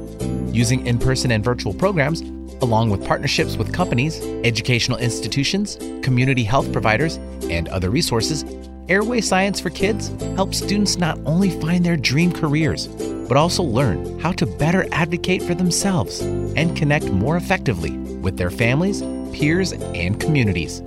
[0.52, 2.20] Using in person and virtual programs,
[2.62, 7.16] along with partnerships with companies, educational institutions, community health providers,
[7.50, 8.44] and other resources,
[8.88, 12.88] Airway Science for Kids helps students not only find their dream careers,
[13.28, 18.50] but also learn how to better advocate for themselves and connect more effectively with their
[18.50, 20.80] families, peers, and communities.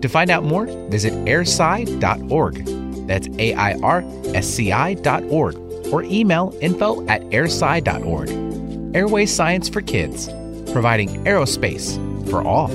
[0.00, 2.64] To find out more, visit airsci.org.
[3.06, 5.56] That's A I R S C I.org
[5.92, 8.47] or email info at airsci.org.
[8.94, 10.28] Airway Science for Kids,
[10.72, 11.96] providing aerospace
[12.30, 12.68] for all.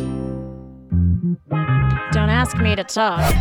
[2.12, 3.34] Don't ask me to talk.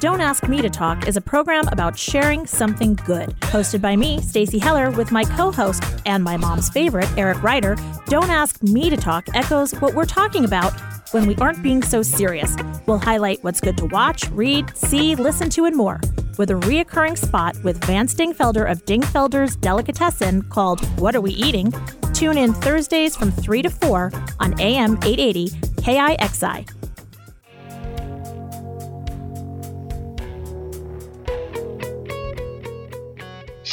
[0.00, 3.30] Don't Ask Me to Talk is a program about sharing something good.
[3.40, 7.76] Hosted by me, Stacey Heller, with my co-host and my mom's favorite, Eric Ryder.
[8.06, 10.72] Don't Ask Me to Talk echoes what we're talking about
[11.12, 12.54] when we aren't being so serious.
[12.86, 15.98] We'll highlight what's good to watch, read, see, listen to, and more.
[16.38, 21.72] With a reoccurring spot with Vance Dingfelder of Dingfelder's Delicatessen called What Are We Eating?
[22.12, 25.48] Tune in Thursdays from 3 to 4 on AM 880
[25.80, 26.68] KIXI.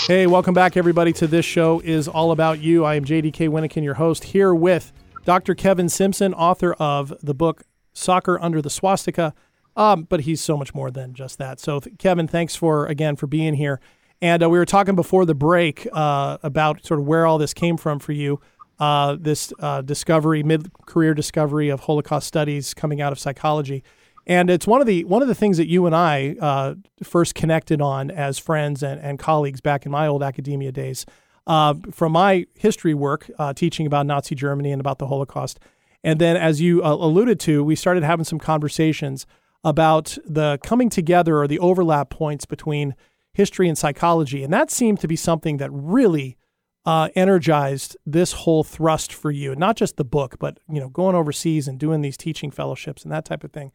[0.08, 2.86] Hey, welcome back, everybody, to this show is all about you.
[2.86, 4.94] I am JDK Wyneken, your host, here with
[5.26, 5.54] Dr.
[5.54, 9.34] Kevin Simpson, author of the book soccer under the swastika.
[9.76, 11.60] Um, but he's so much more than just that.
[11.60, 13.80] So, th- Kevin, thanks for again for being here.
[14.22, 17.54] And uh, we were talking before the break uh, about sort of where all this
[17.54, 18.40] came from for you.
[18.80, 23.84] Uh, this uh, discovery, mid-career discovery of Holocaust studies coming out of psychology,
[24.26, 27.36] and it's one of the one of the things that you and I uh, first
[27.36, 31.06] connected on as friends and, and colleagues back in my old academia days.
[31.46, 35.60] Uh, from my history work, teaching about Nazi Germany and about the Holocaust,
[36.04, 39.26] and then as you alluded to, we started having some conversations
[39.64, 42.96] about the coming together or the overlap points between
[43.34, 44.44] history and psychology.
[44.44, 46.38] And that seemed to be something that really
[46.86, 49.56] uh, energized this whole thrust for you.
[49.56, 53.12] Not just the book, but you know, going overseas and doing these teaching fellowships and
[53.12, 53.72] that type of thing.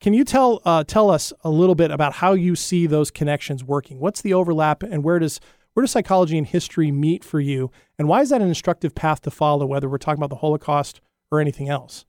[0.00, 3.62] Can you tell uh, tell us a little bit about how you see those connections
[3.62, 4.00] working?
[4.00, 5.40] What's the overlap, and where does
[5.74, 7.70] where does psychology and history meet for you?
[7.98, 11.00] And why is that an instructive path to follow, whether we're talking about the Holocaust
[11.30, 12.06] or anything else?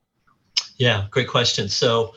[0.78, 1.68] Yeah, great question.
[1.68, 2.16] So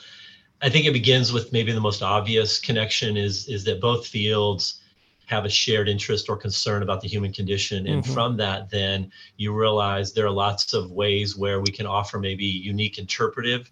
[0.65, 4.81] I think it begins with maybe the most obvious connection is is that both fields
[5.27, 8.15] have a shared interest or concern about the human condition and mm-hmm.
[8.15, 12.47] from that then you realize there are lots of ways where we can offer maybe
[12.47, 13.71] unique interpretive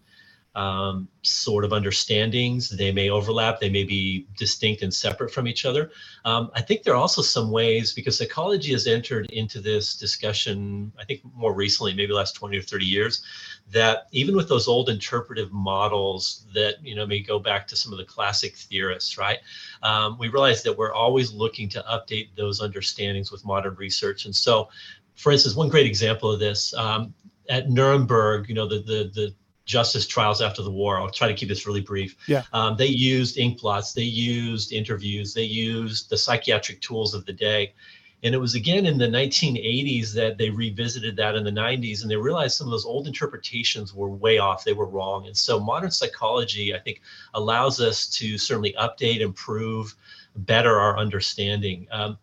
[0.55, 2.69] um, sort of understandings.
[2.69, 5.91] They may overlap, they may be distinct and separate from each other.
[6.25, 10.93] Um, I think there are also some ways, because psychology has entered into this discussion,
[10.99, 13.23] I think more recently, maybe last 20 or 30 years,
[13.71, 17.93] that even with those old interpretive models that, you know, may go back to some
[17.93, 19.39] of the classic theorists, right?
[19.83, 24.27] Um, we realize that we're always looking to update those understandings with modern research.
[24.27, 24.69] And so,
[25.15, 27.15] for instance, one great example of this, um,
[27.49, 30.99] at Nuremberg, you know, the, the, the justice trials after the war.
[30.99, 32.17] I'll try to keep this really brief.
[32.27, 32.43] Yeah.
[32.53, 37.33] Um, they used ink blots, they used interviews, they used the psychiatric tools of the
[37.33, 37.75] day.
[38.25, 42.11] And it was again in the 1980s that they revisited that in the 90s and
[42.11, 45.27] they realized some of those old interpretations were way off, they were wrong.
[45.27, 47.01] And so modern psychology, I think,
[47.35, 49.97] allows us to certainly update, improve,
[50.37, 51.89] better our understanding.
[51.91, 52.17] Um,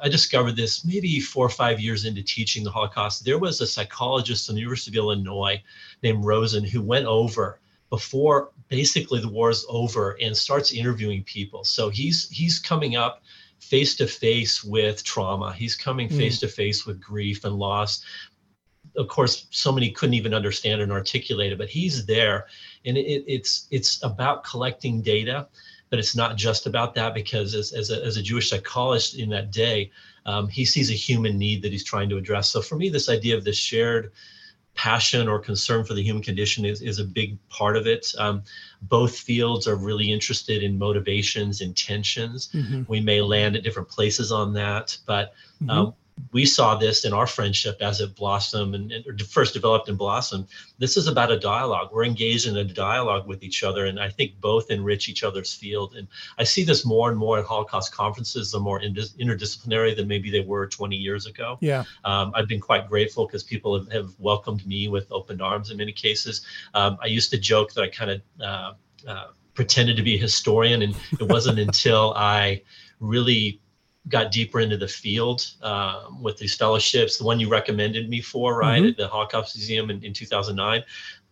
[0.00, 3.24] I discovered this maybe four or five years into teaching the Holocaust.
[3.24, 5.60] There was a psychologist in the University of Illinois
[6.02, 7.58] named Rosen who went over
[7.90, 11.64] before basically the war is over and starts interviewing people.
[11.64, 13.24] So he's he's coming up
[13.60, 15.52] face to face with trauma.
[15.52, 18.04] He's coming face to face with grief and loss.
[18.96, 22.46] Of course, so many couldn't even understand and articulate it, but he's there,
[22.84, 25.46] and it, it's it's about collecting data
[25.90, 29.28] but it's not just about that because as, as, a, as a Jewish psychologist in
[29.30, 29.90] that day,
[30.24, 32.48] um, he sees a human need that he's trying to address.
[32.48, 34.12] So for me, this idea of this shared
[34.80, 38.14] passion or concern for the human condition is, is a big part of it.
[38.16, 38.42] Um,
[38.80, 42.48] both fields are really interested in motivations, intentions.
[42.54, 42.84] Mm-hmm.
[42.88, 45.70] We may land at different places on that, but mm-hmm.
[46.32, 50.46] We saw this in our friendship as it blossomed and, and first developed and blossomed.
[50.78, 51.90] This is about a dialogue.
[51.92, 55.54] We're engaged in a dialogue with each other, and I think both enrich each other's
[55.54, 55.94] field.
[55.96, 58.52] And I see this more and more at Holocaust conferences.
[58.52, 61.58] They're more interdisciplinary than maybe they were 20 years ago.
[61.60, 65.70] Yeah, um, I've been quite grateful because people have, have, welcomed me with open arms
[65.70, 66.44] in many cases.
[66.74, 68.72] Um, I used to joke that I kind of uh,
[69.06, 72.62] uh, pretended to be a historian, and it wasn't until I
[72.98, 73.60] really
[74.10, 77.16] got deeper into the field uh, with these fellowships.
[77.16, 78.88] The one you recommended me for, right, mm-hmm.
[78.90, 80.82] at the Holocaust Museum in, in 2009,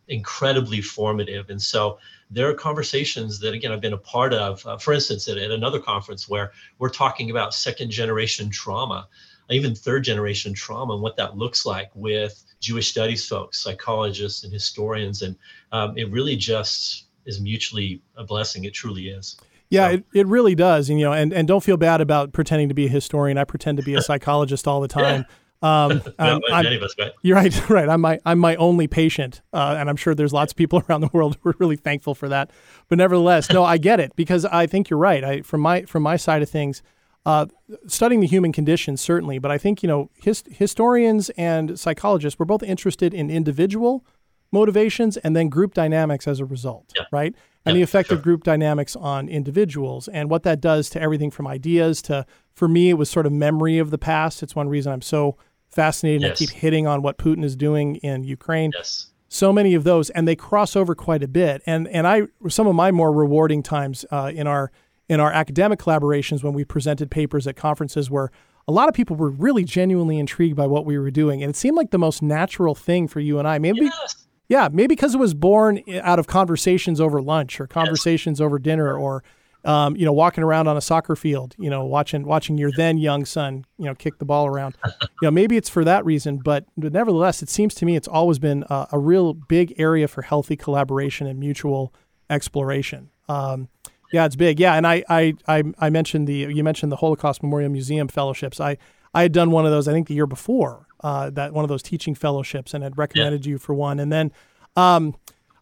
[0.08, 1.50] incredibly formative.
[1.50, 1.98] And so
[2.30, 4.64] there are conversations that, again, I've been a part of.
[4.66, 9.08] Uh, for instance, at, at another conference where we're talking about second generation trauma,
[9.50, 14.52] even third generation trauma, and what that looks like with Jewish studies folks, psychologists, and
[14.52, 15.22] historians.
[15.22, 15.36] And
[15.72, 18.64] um, it really just is mutually a blessing.
[18.64, 19.36] It truly is.
[19.70, 19.94] Yeah, so.
[19.94, 20.88] it, it really does.
[20.88, 23.38] And, you know, and, and don't feel bad about pretending to be a historian.
[23.38, 25.26] I pretend to be a psychologist all the time.
[25.60, 27.12] Um, I'm, I'm, us, right?
[27.22, 27.88] You're right, right.
[27.88, 31.00] I'm my I'm my only patient, uh, and I'm sure there's lots of people around
[31.00, 32.50] the world who are really thankful for that.
[32.88, 35.24] But nevertheless, no, I get it because I think you're right.
[35.24, 36.82] I from my from my side of things,
[37.26, 37.46] uh,
[37.86, 42.46] studying the human condition certainly, but I think you know his, historians and psychologists we're
[42.46, 44.04] both interested in individual
[44.52, 47.02] motivations and then group dynamics as a result, yeah.
[47.12, 47.34] right?
[47.68, 48.18] And the effect sure.
[48.18, 52.68] of group dynamics on individuals and what that does to everything from ideas to, for
[52.68, 54.42] me, it was sort of memory of the past.
[54.42, 55.36] It's one reason I'm so
[55.70, 56.28] fascinated yes.
[56.28, 58.72] and I keep hitting on what Putin is doing in Ukraine.
[58.74, 59.08] Yes.
[59.28, 61.62] So many of those, and they cross over quite a bit.
[61.66, 64.72] And and I some of my more rewarding times uh, in our
[65.08, 68.30] in our academic collaborations when we presented papers at conferences where
[68.66, 71.56] a lot of people were really genuinely intrigued by what we were doing, and it
[71.56, 73.58] seemed like the most natural thing for you and I.
[73.58, 74.26] Maybe yes.
[74.48, 78.44] Yeah, maybe because it was born out of conversations over lunch or conversations yes.
[78.44, 79.22] over dinner or
[79.64, 82.96] um, you know, walking around on a soccer field, you know, watching watching your then
[82.96, 84.76] young son, you know, kick the ball around.
[85.02, 88.08] you know, maybe it's for that reason, but, but nevertheless, it seems to me it's
[88.08, 91.92] always been a, a real big area for healthy collaboration and mutual
[92.30, 93.10] exploration.
[93.28, 93.68] Um,
[94.12, 94.58] yeah, it's big.
[94.58, 98.58] Yeah, and I, I I I mentioned the you mentioned the Holocaust Memorial Museum fellowships.
[98.58, 98.78] I
[99.12, 101.68] I had done one of those I think the year before uh, that one of
[101.68, 103.50] those teaching fellowships and had recommended yeah.
[103.50, 104.32] you for one, and then.
[104.76, 105.16] Um,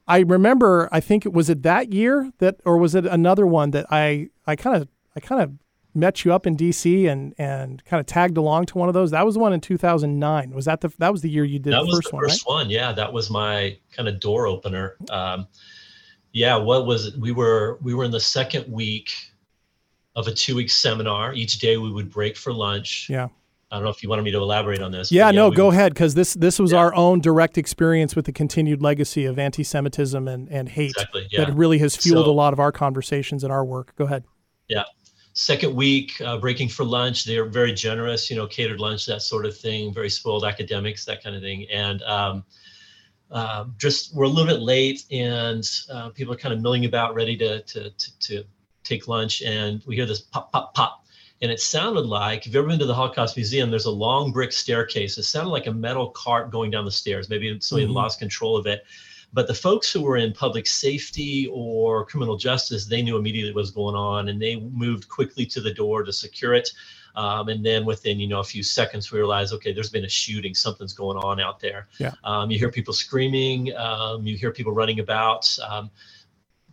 [0.09, 3.72] I remember, I think it was it that year that, or was it another one
[3.72, 5.53] that I, I kind of, I kind of
[5.97, 9.11] met you up in DC and, and kind of tagged along to one of those.
[9.11, 10.51] That was the one in 2009.
[10.51, 12.24] Was that the, that was the year you did that the was first the one,
[12.24, 12.55] first right?
[12.55, 12.70] one.
[12.70, 12.93] Yeah.
[12.93, 14.97] That was my kind of door opener.
[15.11, 15.49] Um,
[16.32, 16.57] yeah.
[16.57, 17.18] What was it?
[17.18, 19.12] We were, we were in the second week
[20.14, 21.32] of a two week seminar.
[21.32, 23.09] Each day we would break for lunch.
[23.09, 23.28] Yeah.
[23.70, 25.10] I don't know if you wanted me to elaborate on this.
[25.10, 26.78] Yeah, yeah no, go ahead because this this was yeah.
[26.78, 31.44] our own direct experience with the continued legacy of anti-Semitism and, and hate exactly, yeah.
[31.44, 33.94] that really has fueled so, a lot of our conversations and our work.
[33.96, 34.24] Go ahead.
[34.68, 34.84] Yeah,
[35.32, 37.24] second week uh, breaking for lunch.
[37.24, 39.92] They're very generous, you know, catered lunch, that sort of thing.
[39.92, 42.02] Very spoiled academics, that kind of thing, and.
[42.02, 42.44] Um,
[43.28, 47.12] uh, just we're a little bit late, and uh, people are kind of milling about,
[47.12, 48.44] ready to, to to to
[48.84, 51.05] take lunch, and we hear this pop pop pop
[51.43, 54.32] and it sounded like if you've ever been to the Holocaust Museum, there's a long
[54.32, 55.18] brick staircase.
[55.18, 57.28] It sounded like a metal cart going down the stairs.
[57.28, 57.95] Maybe somebody mm-hmm.
[57.95, 58.84] lost control of it.
[59.32, 63.61] But the folks who were in public safety or criminal justice, they knew immediately what
[63.61, 66.70] was going on, and they moved quickly to the door to secure it.
[67.16, 70.09] Um, and then within you know a few seconds, we realized, okay, there's been a
[70.09, 70.55] shooting.
[70.55, 71.89] Something's going on out there.
[71.99, 72.12] Yeah.
[72.24, 73.76] Um, you hear people screaming.
[73.76, 75.59] Um, you hear people running about.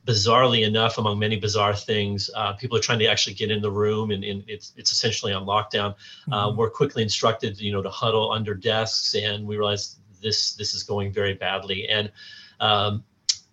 [0.06, 3.72] Bizarrely enough, among many bizarre things, uh, people are trying to actually get in the
[3.72, 5.96] room, and, and it's it's essentially on lockdown.
[6.30, 6.58] Uh, mm-hmm.
[6.58, 10.84] we're quickly instructed, you know, to huddle under desks, and we realize this this is
[10.84, 11.88] going very badly.
[11.88, 12.12] And
[12.60, 13.04] um,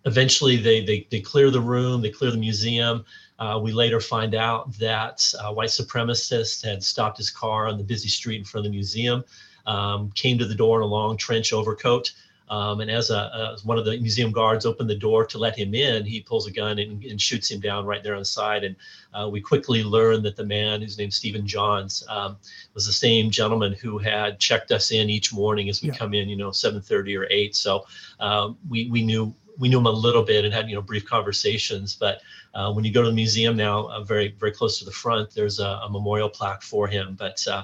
[0.05, 3.05] eventually, they, they they clear the room, they clear the museum.
[3.39, 7.83] Uh, we later find out that a white supremacist had stopped his car on the
[7.83, 9.23] busy street in front of the museum,
[9.65, 12.11] um, came to the door in a long trench overcoat.
[12.51, 15.73] Um, and as a, one of the museum guards opened the door to let him
[15.73, 18.65] in, he pulls a gun and, and shoots him down right there on the side.
[18.65, 18.75] And
[19.13, 22.35] uh, we quickly learn that the man, whose name's Stephen Johns, um,
[22.73, 25.95] was the same gentleman who had checked us in each morning as we yeah.
[25.95, 27.55] come in, you know, 7:30 or 8.
[27.55, 27.85] So
[28.19, 31.05] um, we we knew we knew him a little bit and had you know brief
[31.05, 31.95] conversations.
[31.95, 32.21] But
[32.53, 35.31] uh, when you go to the museum now, uh, very very close to the front,
[35.31, 37.15] there's a, a memorial plaque for him.
[37.17, 37.63] But uh,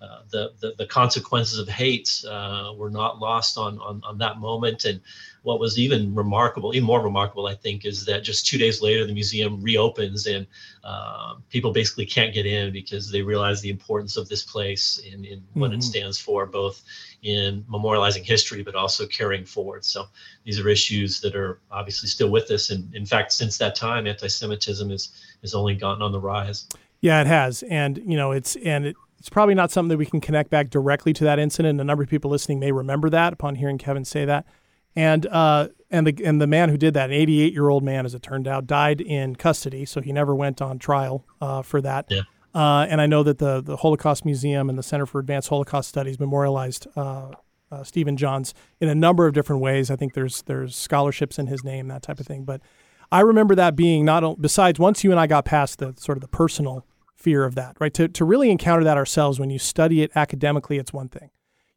[0.00, 4.38] uh, the, the, the consequences of hate uh, were not lost on, on on that
[4.38, 4.84] moment.
[4.84, 5.00] And
[5.42, 9.06] what was even remarkable, even more remarkable, I think, is that just two days later
[9.06, 10.46] the museum reopens and
[10.84, 15.24] uh, people basically can't get in because they realize the importance of this place and,
[15.24, 15.78] and what mm-hmm.
[15.78, 16.82] it stands for, both
[17.22, 19.84] in memorializing history but also carrying forward.
[19.84, 20.06] So
[20.44, 22.70] these are issues that are obviously still with us.
[22.70, 25.08] And in fact, since that time, anti-Semitism has
[25.42, 26.66] has only gotten on the rise.
[27.00, 30.06] Yeah, it has, and you know, it's and it it's probably not something that we
[30.06, 31.80] can connect back directly to that incident.
[31.80, 34.46] A number of people listening may remember that upon hearing Kevin say that.
[34.94, 38.06] And uh, and the and the man who did that, an 88 year old man,
[38.06, 41.80] as it turned out, died in custody, so he never went on trial uh, for
[41.80, 42.06] that.
[42.08, 42.20] Yeah.
[42.54, 45.88] Uh, and I know that the the Holocaust Museum and the Center for Advanced Holocaust
[45.88, 47.32] Studies memorialized uh,
[47.72, 49.90] uh, Stephen Johns in a number of different ways.
[49.90, 52.44] I think there's there's scholarships in his name, that type of thing.
[52.44, 52.60] But
[53.10, 56.22] I remember that being not besides once you and I got past the sort of
[56.22, 56.86] the personal
[57.26, 57.92] fear of that, right?
[57.92, 61.30] To, to really encounter that ourselves when you study it academically, it's one thing.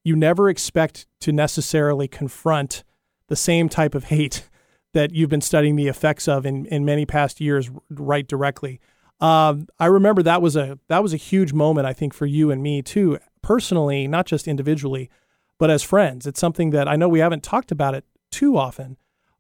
[0.04, 2.84] You never expect to necessarily confront
[3.30, 4.48] the same type of hate
[4.94, 8.80] that you've been studying the effects of in, in many past years right directly.
[9.20, 12.52] Um, I remember that was a that was a huge moment I think for you
[12.52, 15.10] and me too personally, not just individually,
[15.58, 16.28] but as friends.
[16.28, 18.98] It's something that I know we haven't talked about it too often,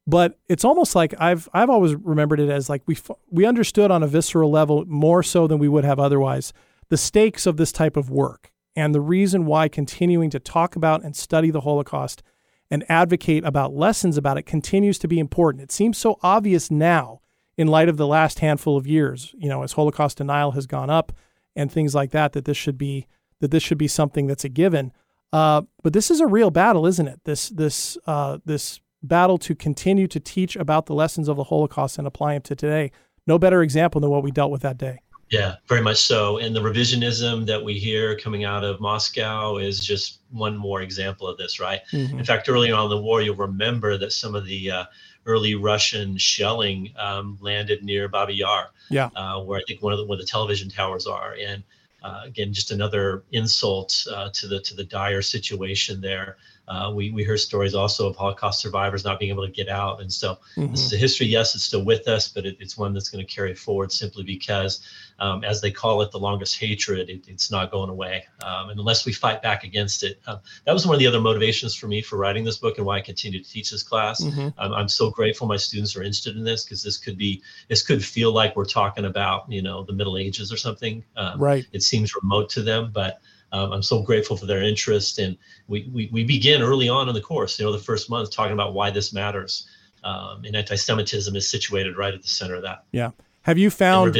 [0.10, 2.98] but it's almost like I've I've always remembered it as like we
[3.30, 6.52] we understood on a visceral level more so than we would have otherwise
[6.90, 11.04] the stakes of this type of work and the reason why continuing to talk about
[11.04, 12.24] and study the Holocaust
[12.72, 15.64] and advocate about lessons about it continues to be important.
[15.64, 17.22] It seems so obvious now
[17.58, 20.90] in light of the last handful of years, you know, as Holocaust denial has gone
[20.90, 21.12] up
[21.56, 23.06] and things like that, that this should be
[23.42, 24.92] that this should be something that's a given.
[25.32, 27.20] Uh, but this is a real battle, isn't it?
[27.26, 31.98] This this uh, this battle to continue to teach about the lessons of the Holocaust
[31.98, 32.92] and apply them to today.
[33.26, 35.00] No better example than what we dealt with that day.
[35.30, 36.40] Yeah, very much so.
[36.40, 41.28] And the revisionism that we hear coming out of Moscow is just one more example
[41.28, 41.82] of this, right?
[41.92, 42.18] Mm-hmm.
[42.18, 44.86] In fact, early on in the war, you'll remember that some of the uh,
[45.28, 49.10] early Russian shelling um, landed near Babi Yar, yeah.
[49.16, 51.36] Uh, where I think one of the where the television towers are.
[51.40, 51.64] And
[52.02, 56.38] uh, again, just another insult uh, to the to the dire situation there.
[56.70, 60.02] Uh, we, we hear stories also of Holocaust survivors not being able to get out.
[60.02, 60.72] And so Mhm.
[60.72, 63.26] this is a history, yes, it's still with us, but it, it's one that's going
[63.26, 64.82] to carry forward simply because,
[65.18, 68.24] um, as they call it, the longest hatred, it, it's not going away.
[68.44, 71.20] Um, and unless we fight back against it, uh, that was one of the other
[71.20, 74.24] motivations for me for writing this book and why I continue to teach this class.
[74.24, 74.54] Mhm.
[74.58, 77.82] I'm, I'm so grateful my students are interested in this because this could be, this
[77.82, 81.04] could feel like we're talking about, you know, the Middle Ages or something.
[81.18, 81.66] Um, Right.
[81.72, 83.22] It seems remote to them, but
[83.52, 85.20] um, I'm so grateful for their interest.
[85.20, 85.38] And
[85.68, 88.54] we, we, we begin early on in the course, you know, the first month talking
[88.54, 89.68] about why this matters.
[90.04, 92.86] Um, and anti-Semitism is situated right at the center of that.
[92.92, 93.12] Yeah.
[93.42, 94.18] Have you found?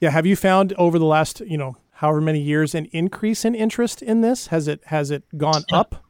[0.00, 0.10] Yeah.
[0.10, 4.02] Have you found over the last you know however many years an increase in interest
[4.02, 4.48] in this?
[4.48, 6.04] Has it has it gone up?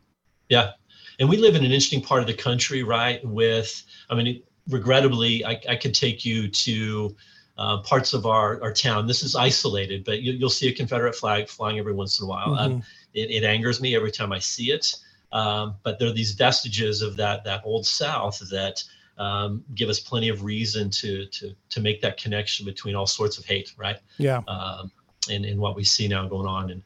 [0.48, 0.72] Yeah.
[1.18, 3.24] And we live in an interesting part of the country, right?
[3.24, 7.16] With, I mean, regrettably, I, I could take you to
[7.62, 9.06] uh, parts of our, our town.
[9.06, 12.28] This is isolated, but you, you'll see a Confederate flag flying every once in a
[12.28, 12.54] while.
[12.58, 12.82] Um, Mhm.
[13.14, 14.86] it, it angers me every time I see it.
[15.30, 18.82] Um, but there are these vestiges of that that old South that
[19.16, 23.38] um, give us plenty of reason to to to make that connection between all sorts
[23.38, 23.98] of hate, right?
[24.18, 24.40] Yeah.
[24.48, 24.90] Um,
[25.30, 26.82] and, and what we see now going on in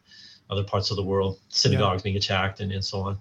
[0.50, 3.18] other parts of the world, synagogues being attacked and, and so on.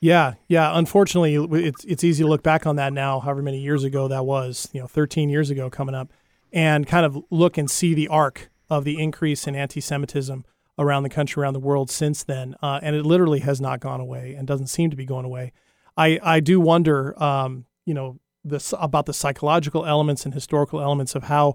[0.00, 0.76] Yeah, yeah.
[0.78, 1.34] Unfortunately,
[1.68, 4.68] it's it's easy to look back on that now, however many years ago that was,
[4.72, 6.08] you know, 13 years ago coming up,
[6.54, 10.44] and kind of look and see the arc of the increase in anti-Semitism
[10.78, 14.00] around the country, around the world since then, uh, and it literally has not gone
[14.00, 15.52] away and doesn't seem to be going away.
[15.96, 21.14] I I do wonder, um, you know, this about the psychological elements and historical elements
[21.14, 21.54] of how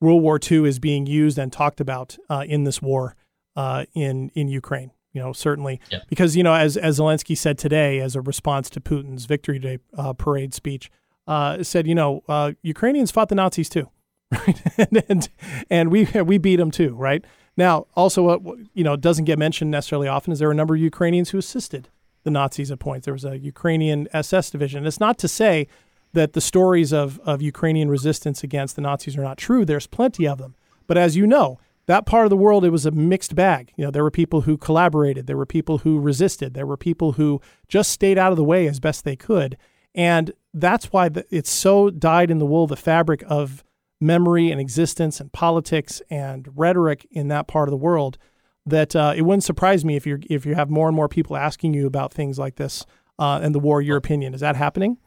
[0.00, 3.14] World War II is being used and talked about uh, in this war
[3.56, 4.90] uh, in in Ukraine.
[5.14, 6.00] You know, certainly Yeah.
[6.08, 9.78] because you know, as as Zelensky said today, as a response to Putin's Victory Day
[9.96, 10.90] uh, parade speech,
[11.26, 13.88] uh, said, you know, uh, Ukrainians fought the Nazis too,
[14.32, 14.62] right?
[14.78, 15.28] and, and
[15.70, 17.24] and we we beat them too, right?
[17.56, 20.56] Now, also, uh, what you know doesn't get mentioned necessarily often is there were a
[20.56, 21.88] number of Ukrainians who assisted
[22.24, 23.04] the Nazis at points.
[23.06, 24.86] There was a Ukrainian SS division.
[24.86, 25.66] It's not to say
[26.12, 29.64] that the stories of, of Ukrainian resistance against the Nazis are not true.
[29.64, 30.54] There's plenty of them.
[30.86, 33.72] But as you know, that part of the world, it was a mixed bag.
[33.76, 37.12] You know, there were people who collaborated, there were people who resisted, there were people
[37.12, 39.56] who just stayed out of the way as best they could.
[39.94, 43.64] And that's why it's so dyed in the wool, the fabric of
[44.00, 48.18] memory and existence and politics and rhetoric in that part of the world
[48.64, 51.36] that uh, it wouldn't surprise me if you if you have more and more people
[51.36, 52.84] asking you about things like this
[53.18, 53.80] uh, and the war.
[53.80, 54.98] Your opinion is that happening?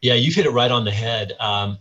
[0.00, 1.32] Yeah, you've hit it right on the head.
[1.38, 1.78] Um,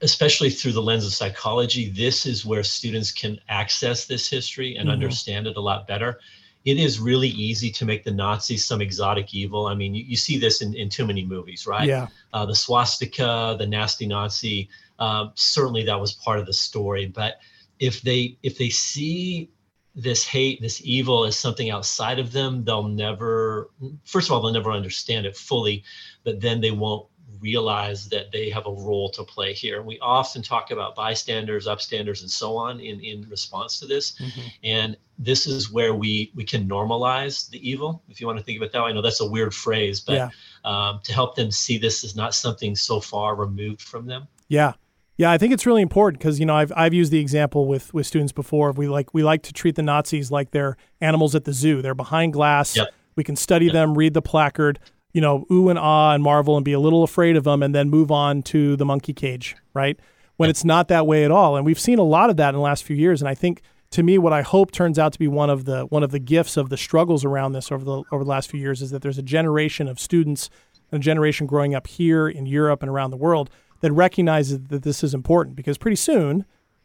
[0.00, 4.88] especially through the lens of psychology, this is where students can access this history and
[4.88, 4.92] Mhm.
[4.92, 6.20] understand it a lot better.
[6.64, 9.66] It is really easy to make the Nazis some exotic evil.
[9.66, 11.88] I mean, you, you see this in, in too many movies, right?
[11.88, 12.08] Yeah.
[12.32, 14.68] Uh, the swastika, the nasty Nazi.
[14.98, 17.06] Um, certainly, that was part of the story.
[17.06, 17.38] But
[17.78, 19.50] if they if they see
[19.94, 23.70] this hate, this evil as something outside of them, they'll never.
[24.04, 25.84] First of all, they'll never understand it fully,
[26.24, 27.06] but then they won't
[27.40, 29.78] realize that they have a role to play here.
[29.78, 34.20] And we often talk about bystanders, upstanders, and so on in, in response to this.
[34.62, 38.56] And this is where we we can normalize the evil, if you want to think
[38.58, 38.90] of it that way.
[38.90, 40.30] I know that's a weird phrase, but Yeah.
[40.64, 44.26] um, to help them see this as not something so far removed from them.
[44.48, 44.72] Yeah.
[45.16, 47.94] Yeah, I think it's really important because you know I've I've used the example with
[47.94, 48.72] with students before.
[48.72, 51.82] We like we like to treat the Nazis like they're animals at the zoo.
[51.82, 52.76] They're behind glass.
[52.76, 52.92] Yep.
[53.16, 54.80] We can study them, read the placard,
[55.12, 57.74] you know, ooh and ah and marvel and be a little afraid of them, and
[57.74, 59.98] then move on to the monkey cage, right?
[60.36, 62.54] When it's not that way at all, and we've seen a lot of that in
[62.56, 63.22] the last few years.
[63.22, 63.62] And I think
[63.92, 66.18] to me, what I hope turns out to be one of the one of the
[66.18, 69.02] gifts of the struggles around this over the over the last few years is that
[69.02, 70.50] there's a generation of students,
[70.90, 73.48] and a generation growing up here in Europe and around the world
[73.80, 76.44] that recognizes that this is important because pretty soon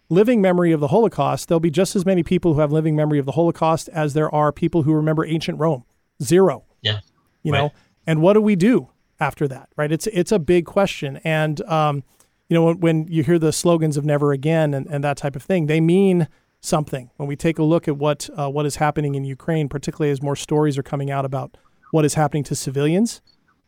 [0.09, 3.19] living memory of the holocaust there'll be just as many people who have living memory
[3.19, 5.83] of the holocaust as there are people who remember ancient rome.
[6.21, 6.65] Zero.
[6.81, 6.99] Yeah.
[7.43, 7.71] you know?
[8.07, 9.91] And what do we do after that right?
[9.91, 11.19] It's it's a big question.
[11.23, 12.03] And um,
[12.47, 15.35] you know when, when you hear the slogans of never again and, and that type
[15.35, 16.27] of thing they mean
[16.61, 17.09] something.
[17.17, 20.21] When we take a look at what uh, what is happening in ukraine particularly as
[20.21, 21.55] more stories are coming out about
[21.91, 23.21] what is happening to civilians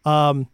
[0.06, 0.48] um,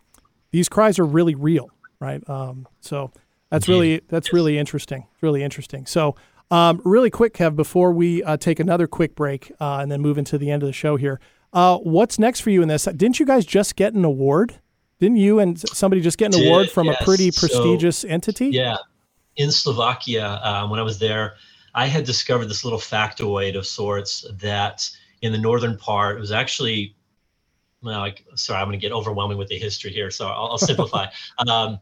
[0.51, 3.11] these cries are really real right um, so
[3.49, 6.15] that's really that's really interesting really interesting so
[6.49, 10.17] um, really quick kev before we uh, take another quick break uh, and then move
[10.17, 11.19] into the end of the show here
[11.53, 14.59] uh, what's next for you in this didn't you guys just get an award
[14.99, 16.97] didn't you and somebody just get an Did, award from yes.
[16.99, 18.77] a pretty So, prestigious entity Yeah.
[19.35, 21.35] In Slovakia, um, when I was there,
[21.75, 24.89] I had discovered this little factoid of sorts that
[25.21, 26.95] in the northern part, it was actually,
[27.83, 30.57] well, like, sorry, I'm going to get overwhelming with the history here, so I'll, I'll
[30.57, 31.05] simplify.
[31.47, 31.79] um,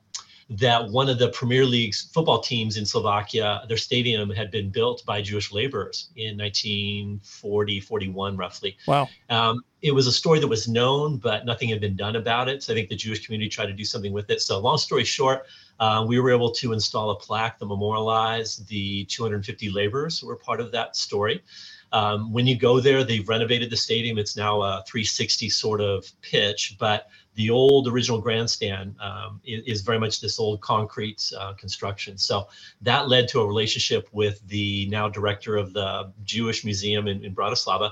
[0.49, 5.03] that one of the Premier League's football teams in Slovakia, their stadium had been built
[5.05, 8.77] by Jewish laborers in 1940, 41, roughly.
[8.85, 9.09] Wow.
[9.29, 12.61] Um, it was a story that was known, but nothing had been done about it.
[12.61, 14.41] So I think the Jewish community tried to do something with it.
[14.41, 15.45] So, long story short,
[15.79, 20.35] uh, we were able to install a plaque that memorialized the 250 laborers who were
[20.35, 21.43] part of that story.
[21.91, 24.17] Um, when you go there, they've renovated the stadium.
[24.17, 29.81] It's now a 360 sort of pitch, but the old original grandstand um, is, is,
[29.81, 32.17] very much this old concrete uh, construction.
[32.17, 32.47] So
[32.81, 37.35] that led to a relationship with the now director of the Jewish Museum in, in
[37.35, 37.91] Bratislava.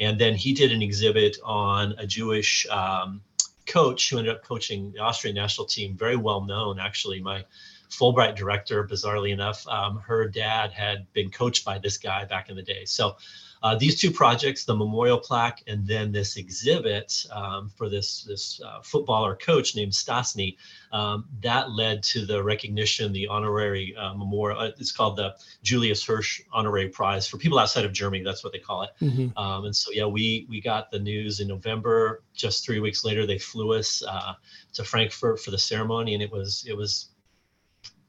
[0.00, 3.20] And then he did an exhibit on a Jewish um,
[3.66, 7.20] coach who ended up coaching the Austrian national team, very well known, actually.
[7.20, 7.44] My
[7.90, 12.56] Fulbright director, bizarrely enough, um, her dad had been coached by this guy back in
[12.56, 12.84] the day.
[12.84, 13.16] So
[13.62, 18.60] uh, these two projects, the memorial plaque and then this exhibit um, for this this
[18.64, 20.56] uh, footballer coach named Stasny,
[20.92, 24.60] um, that led to the recognition, the honorary uh, memorial.
[24.60, 28.22] Uh, it's called the Julius Hirsch Honorary Prize for people outside of Germany.
[28.22, 28.90] That's what they call it.
[29.00, 29.36] Mm-hmm.
[29.36, 32.22] Um, and so yeah, we we got the news in November.
[32.34, 34.34] Just three weeks later, they flew us uh,
[34.74, 37.08] to Frankfurt for the ceremony, and it was it was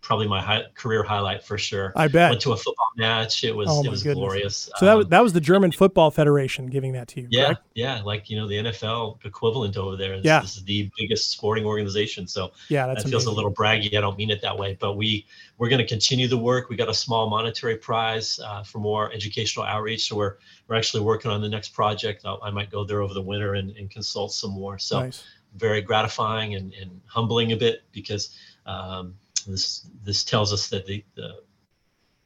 [0.10, 1.94] probably my high, career highlight for sure.
[1.96, 2.32] I bet.
[2.32, 3.44] Went to a football match.
[3.44, 4.18] It was oh it was goodness.
[4.18, 4.70] glorious.
[4.78, 7.28] So that was, um, that was the German Football Federation giving that to you.
[7.30, 7.62] Yeah, correct?
[7.76, 10.16] yeah, like you know the NFL equivalent over there.
[10.16, 10.40] This, yeah.
[10.40, 12.26] this is the biggest sporting organization.
[12.26, 13.96] So yeah, that feels a little braggy.
[13.96, 15.28] I don't mean it that way, but we
[15.60, 16.70] we're going to continue the work.
[16.70, 20.10] We got a small monetary prize uh, for more educational outreach.
[20.10, 20.38] So we're
[20.68, 22.24] we're actually working on the next project.
[22.26, 24.80] I'll, i might go there over the winter and, and consult some more.
[24.80, 25.24] So nice.
[25.56, 28.36] very gratifying and, and humbling a bit because.
[28.66, 29.14] Um,
[29.52, 31.24] this this tells us that the, the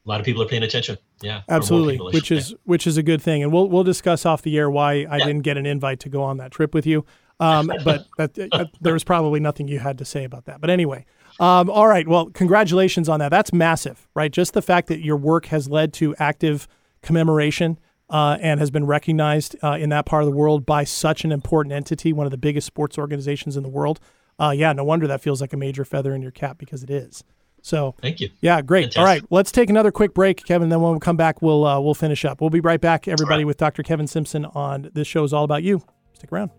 [0.06, 0.98] a lot of people are paying attention.
[1.22, 3.44] Yeah, absolutely, which is which is a good thing.
[3.44, 5.26] And we'll we'll discuss off the air why I yeah.
[5.26, 7.06] didn't get an invite to go on that trip with you.
[7.40, 10.62] Um, but that, uh, there was probably nothing you had to say about that.
[10.62, 11.06] But anyway,
[11.40, 12.08] um, all right.
[12.08, 13.30] Well, congratulations on that.
[13.30, 14.32] That's massive, right?
[14.32, 16.68] Just the fact that your work has led to active
[17.02, 21.24] commemoration uh, and has been recognized uh, in that part of the world by such
[21.24, 24.00] an important entity, one of the biggest sports organizations in the world
[24.40, 26.90] uh, yeah, no wonder that feels like a major feather in your cap because it
[26.90, 27.24] is.
[27.62, 28.30] So thank you.
[28.42, 28.94] Yeah, great.
[28.94, 29.00] Fantastic.
[29.00, 30.70] All right, let's take another quick break, Kevin.
[30.70, 32.42] Then when we come back, we'll uh, we'll finish up.
[32.42, 33.48] We'll be right back, everybody, right.
[33.48, 33.84] with Dr.
[33.84, 35.82] Kevin Simpson on this show is all about you.
[36.14, 36.52] Stick around.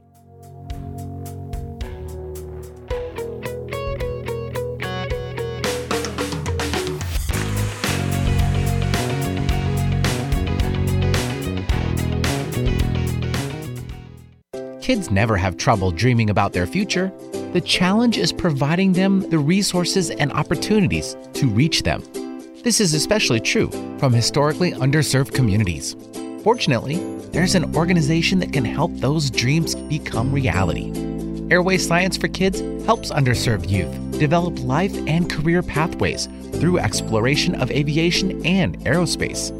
[14.81, 17.11] Kids never have trouble dreaming about their future.
[17.55, 22.03] The challenge is providing them the resources and opportunities to reach them.
[22.65, 25.95] This is especially true from historically underserved communities.
[26.43, 26.97] Fortunately,
[27.31, 30.91] there's an organization that can help those dreams become reality.
[31.49, 37.71] Airway Science for Kids helps underserved youth develop life and career pathways through exploration of
[37.71, 39.53] aviation and aerospace.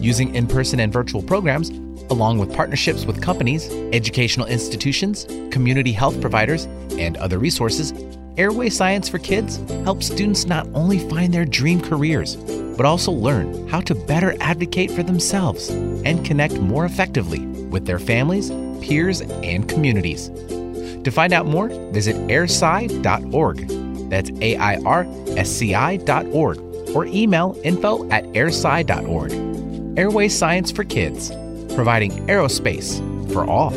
[0.00, 1.70] Using in person and virtual programs,
[2.10, 6.64] along with partnerships with companies, educational institutions, community health providers,
[6.98, 7.92] and other resources,
[8.36, 12.36] Airway Science for Kids helps students not only find their dream careers,
[12.76, 17.98] but also learn how to better advocate for themselves and connect more effectively with their
[17.98, 18.50] families,
[18.80, 20.30] peers, and communities.
[21.04, 23.68] To find out more, visit airsci.org.
[24.10, 25.06] That's A I R
[25.36, 26.58] S C I.org
[26.94, 29.98] or email info at airsci.org.
[29.98, 31.30] Airway Science for Kids
[31.74, 32.98] providing aerospace
[33.32, 33.72] for all.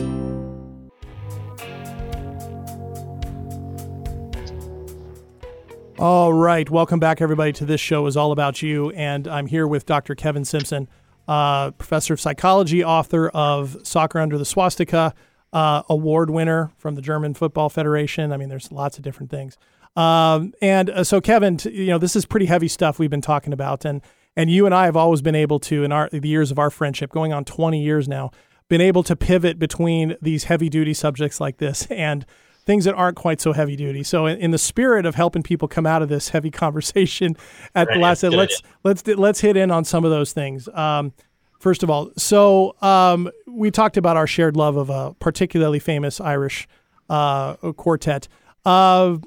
[6.00, 9.66] All right, welcome back, everybody, to this show is all about you, and I'm here
[9.66, 10.16] with Dr.
[10.16, 10.90] Kevin Simpson,
[11.30, 15.14] uh, professor of psychology, author of Soccer Under the Swastika,
[15.54, 18.34] uh, award winner from the German Football Federation.
[18.34, 19.58] I mean, there's lots of different things.
[19.96, 23.22] Um, and uh, so, Kevin, t- you know, this is pretty heavy stuff we've been
[23.22, 24.02] talking about, and
[24.36, 26.70] and you and I have always been able to, in our the years of our
[26.70, 28.32] friendship, going on 20 years now,
[28.68, 32.26] been able to pivot between these heavy duty subjects like this and
[32.66, 34.04] things that aren't quite so heavy duty.
[34.04, 37.36] So, in, in the spirit of helping people come out of this heavy conversation
[37.76, 40.68] at right, the last, let's let's let's hit in on some of those things.
[40.70, 41.14] Um,
[41.60, 46.20] first of all, so um, we talked about our shared love of a particularly famous
[46.20, 46.68] Irish
[47.10, 48.28] uh, quartet.
[48.66, 49.18] Uh,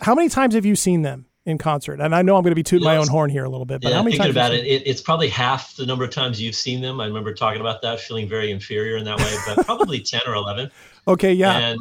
[0.00, 1.26] how many times have you seen them?
[1.48, 2.00] In concert?
[2.00, 3.80] And I know I'm going to be tooting my own horn here a little bit,
[3.80, 4.36] but yeah, how many thinking times?
[4.36, 7.00] about it, it, it's probably half the number of times you've seen them.
[7.00, 10.34] I remember talking about that, feeling very inferior in that way, but probably 10 or
[10.34, 10.70] 11.
[11.08, 11.56] Okay, yeah.
[11.58, 11.80] And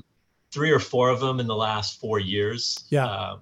[0.51, 2.85] three or four of them in the last four years.
[2.89, 3.05] Yeah.
[3.05, 3.37] Uh,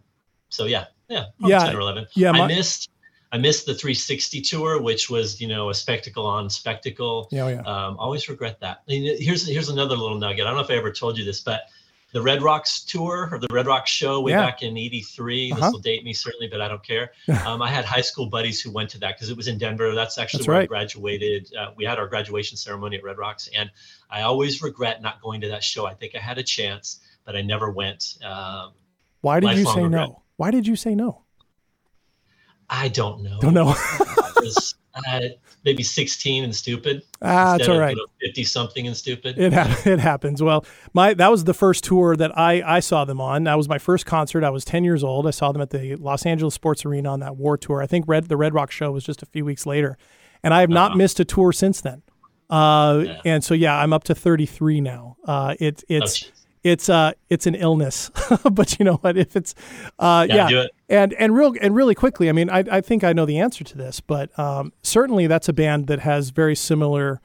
[0.50, 2.08] so yeah, yeah, yeah, 10 or 11.
[2.16, 2.90] Yeah, my- I missed.
[3.32, 7.28] I missed the 360 tour, which was, you know, a spectacle on spectacle.
[7.32, 7.62] Yeah, oh, yeah.
[7.64, 8.84] Um, always regret that.
[8.88, 10.46] Here's here's another little nugget.
[10.46, 11.64] I don't know if I ever told you this, but
[12.16, 14.46] the Red Rocks tour or the Red Rocks show way Yeah.
[14.46, 15.52] back in '83.
[15.52, 15.60] Uh-huh.
[15.60, 17.12] This will date me certainly, but I don't care.
[17.46, 19.94] um, I had high school buddies who went to that because it was in Denver.
[19.94, 21.54] That's actually That's where I graduated.
[21.54, 23.70] Uh, we had our graduation ceremony at Red Rocks, and
[24.10, 25.86] I always regret not going to that show.
[25.86, 28.18] I think I had a chance, but I never went.
[28.24, 28.72] Um,
[29.20, 30.08] Why did you say regret.
[30.08, 30.22] no?
[30.38, 31.24] Why did you say no?
[32.70, 33.40] I don't know.
[33.42, 33.76] Don't know.
[35.08, 35.22] Uh,
[35.66, 37.04] maybe 16 and stupid.
[37.22, 37.96] Ah, that's all right.
[37.96, 39.38] you know, 50 something and stupid.
[39.38, 40.42] It ha- it happens.
[40.42, 43.44] Well, my that was the first tour that I I saw them on.
[43.44, 44.44] That was my first concert.
[44.44, 45.28] I was 10 years old.
[45.28, 47.82] I saw them at the Los Angeles Sports Arena on that war tour.
[47.82, 49.98] I think Red the Red Rock show was just a few weeks later,
[50.44, 52.02] and I have not missed a tour since then.
[52.50, 55.18] Uh, and so yeah, I'm up to 33 now.
[55.26, 56.32] Uh, it, it's
[56.66, 58.10] it's uh it's an illness,
[58.52, 59.18] but you know what?
[59.18, 59.54] If it's
[60.00, 63.14] uh Yeah, yeah, and and real and really quickly, I mean, I I think I
[63.14, 67.22] know the answer to this, but um, certainly that's a band that has very similar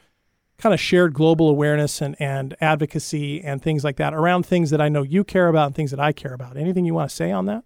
[0.58, 4.80] kind of shared global awareness and, and advocacy and things like that around things that
[4.82, 6.58] I know you care about and things that I care about.
[6.58, 7.64] Anything you want to say on that?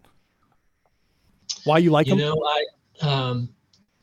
[1.64, 2.20] Why you like you them?
[2.20, 2.36] know,
[3.02, 3.48] I um,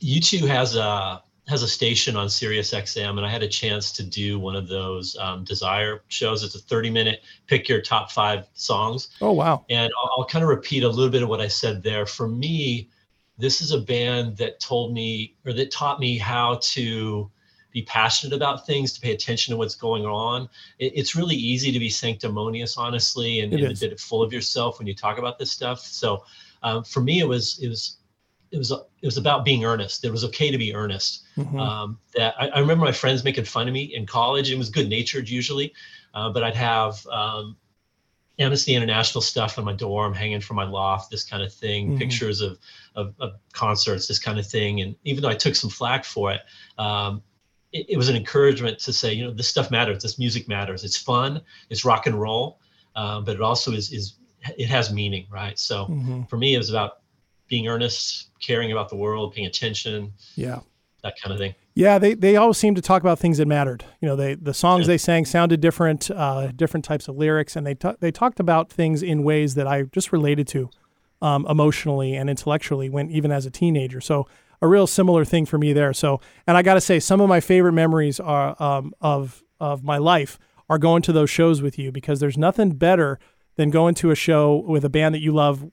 [0.02, 4.04] U2 has a has a station on Sirius XM, and I had a chance to
[4.04, 6.44] do one of those um, Desire shows.
[6.44, 9.10] It's a 30 minute pick your top five songs.
[9.22, 9.66] oh wow.
[9.70, 12.06] And I'll, I'll kind of repeat a little bit of what I said there.
[12.06, 12.90] For me,
[13.38, 17.30] this is a band that told me or that taught me how to
[17.72, 20.48] be passionate about things, to pay attention to what's going on.
[20.78, 24.34] It, it's really easy to be sanctimonious, honestly, and, It and a bit full of
[24.34, 25.80] yourself when you talk about this stuff.
[25.80, 26.24] So
[26.64, 27.98] um, for me, it was it was
[28.52, 30.04] it was it was about being earnest.
[30.06, 31.24] It was okay to be earnest.
[31.38, 31.60] Mhm.
[31.60, 34.52] Um, that I, I remember my friends making fun of me in college.
[34.52, 35.74] It was good natured usually,
[36.14, 37.56] uh, but I'd have um,
[38.40, 41.98] Amnesty International stuff in my dorm, hanging from my loft, this kind of thing, Mhm.
[42.00, 42.58] pictures of,
[42.96, 44.82] of of concerts, this kind of thing.
[44.82, 46.42] And even though I took some flack for it,
[46.78, 47.22] um,
[47.72, 50.02] it, it was an encouragement to say, you know, this stuff matters.
[50.04, 50.84] This music matters.
[50.84, 51.42] It's fun.
[51.70, 52.60] It's rock and roll,
[52.96, 54.16] uh, but it also is is
[54.58, 55.58] it has meaning, right?
[55.60, 56.28] So Mhm.
[56.30, 57.01] for me, it was about
[57.52, 60.62] being earnest, caring about the world, paying attention, Yeah.
[61.04, 61.54] that kind of thing.
[61.76, 63.84] Yeah, they, they always seem to talk about things that mattered.
[64.02, 67.66] You know, they the songs they sang sounded different, uh, different types of lyrics, and
[67.68, 70.70] they ta- they talked about things in ways that I just related to,
[71.22, 74.02] um, emotionally and intellectually when even as a teenager.
[74.02, 74.28] So
[74.62, 75.94] a real similar thing for me there.
[75.94, 79.84] So, and I got to say, some of my favorite memories are um, of of
[79.84, 80.38] my life
[80.70, 83.18] are going to those shows with you because there's nothing better
[83.56, 85.70] than going to a show with a band that you love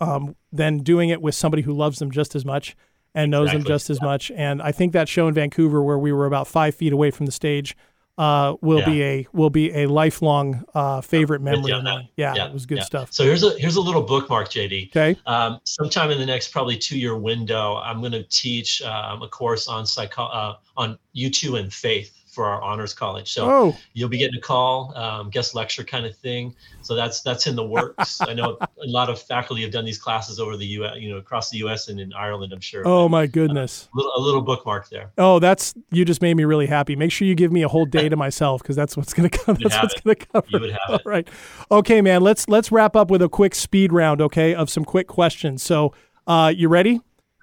[0.00, 2.76] um, than doing it with somebody who loves them just as much
[3.14, 4.30] and knows them just as much.
[4.30, 7.26] And I think that show in Vancouver, where we were about five feet away from
[7.26, 7.76] the stage,
[8.18, 11.90] uh, will be a will be a lifelong uh, favorite memory of that.
[11.90, 12.08] mine.
[12.16, 12.84] Yeah, it was good yeah.
[12.84, 13.12] stuff.
[13.12, 14.88] So here's a here's a little bookmark, JD.
[14.88, 15.18] Okay.
[15.26, 19.28] Um, sometime in the next probably two year window, I'm going to teach um, a
[19.28, 23.30] course on psycho uh, on U2 and faith for our honors college.
[23.30, 23.76] So Oh.
[23.92, 26.54] you'll be getting a call, um, guest lecture kind of thing.
[26.80, 28.20] So that's that's in the works.
[28.22, 30.96] I know a lot of faculty have done these classes over the U.S.
[30.96, 31.88] You know, across the U.S.
[31.88, 32.82] and in Ireland, I'm sure.
[32.86, 33.88] Oh my goodness.
[33.92, 35.12] A little, a little bookmark there.
[35.18, 36.96] Oh, that's you just made me really happy.
[36.96, 39.38] Make sure you give me a whole day to myself because that's what's going to
[39.38, 39.56] come.
[39.62, 40.46] That's what's going to cover.
[40.48, 41.02] You would have All it.
[41.04, 41.28] right.
[41.70, 42.22] Okay, man.
[42.22, 44.22] Let's let's wrap up with a quick speed round.
[44.22, 45.62] Okay, of some quick questions.
[45.62, 45.92] So,
[46.26, 47.00] uh, you ready?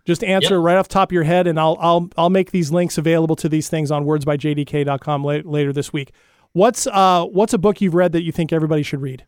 [0.09, 0.63] Just answer Yep.
[0.63, 3.35] right off the top of your head, and I'll I'll I'll make these links available
[3.35, 6.13] to these things on wordsbyjdk.com la- later this week.
[6.53, 9.23] What's uh what's a book you've read that you think everybody should read?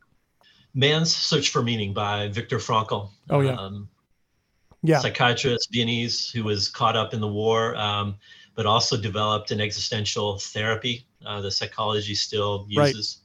[0.74, 3.10] Man's Search for Meaning by Viktor Frankl.
[3.30, 3.52] Oh, yeah.
[3.58, 3.90] Um,
[4.82, 4.98] Yeah.
[4.98, 8.16] psychiatrist Viennese who was caught up in the war, um,
[8.56, 13.08] but also developed an existential therapy uh, that psychology still uses.
[13.12, 13.20] So,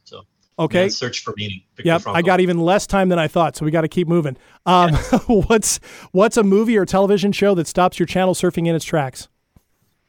[0.59, 0.81] Okay.
[0.83, 1.63] Man's Search for Meaning.
[1.85, 4.37] Yep, I got even less time than I thought, so we got to keep moving.
[4.65, 4.95] Um,
[5.27, 5.79] what's
[6.13, 9.29] what's a movie or television show that stops your channel surfing in its tracks?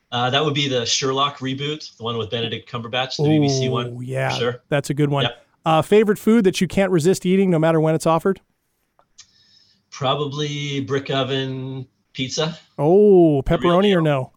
[0.10, 4.02] Uh, that would be the Sherlock reboot, the one with Benedict Cumberbatch, the BBC one.
[4.02, 4.62] Yeah, sure.
[4.70, 5.24] that's a good one.
[5.24, 5.46] Yep.
[5.66, 8.40] Uh, favorite food that you can't resist eating, no matter when it's offered.
[9.92, 14.32] Probably brick oven pizza, Oh, pepperoni or no?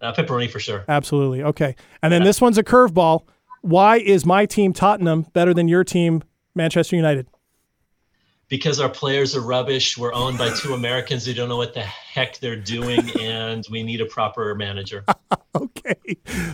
[0.00, 0.84] uh, pepperoni for sure.
[0.88, 1.42] Absolutely.
[1.42, 1.76] Okay.
[2.02, 3.24] And then this one's a curveball.
[3.66, 6.22] Why is my team Tottenham better than your team
[6.54, 7.26] Manchester United?
[8.48, 9.98] Because our players are rubbish.
[9.98, 13.82] We're owned by two Americans who don't know what the heck they're doing, and we
[13.82, 15.04] need a proper manager.
[15.56, 15.96] okay.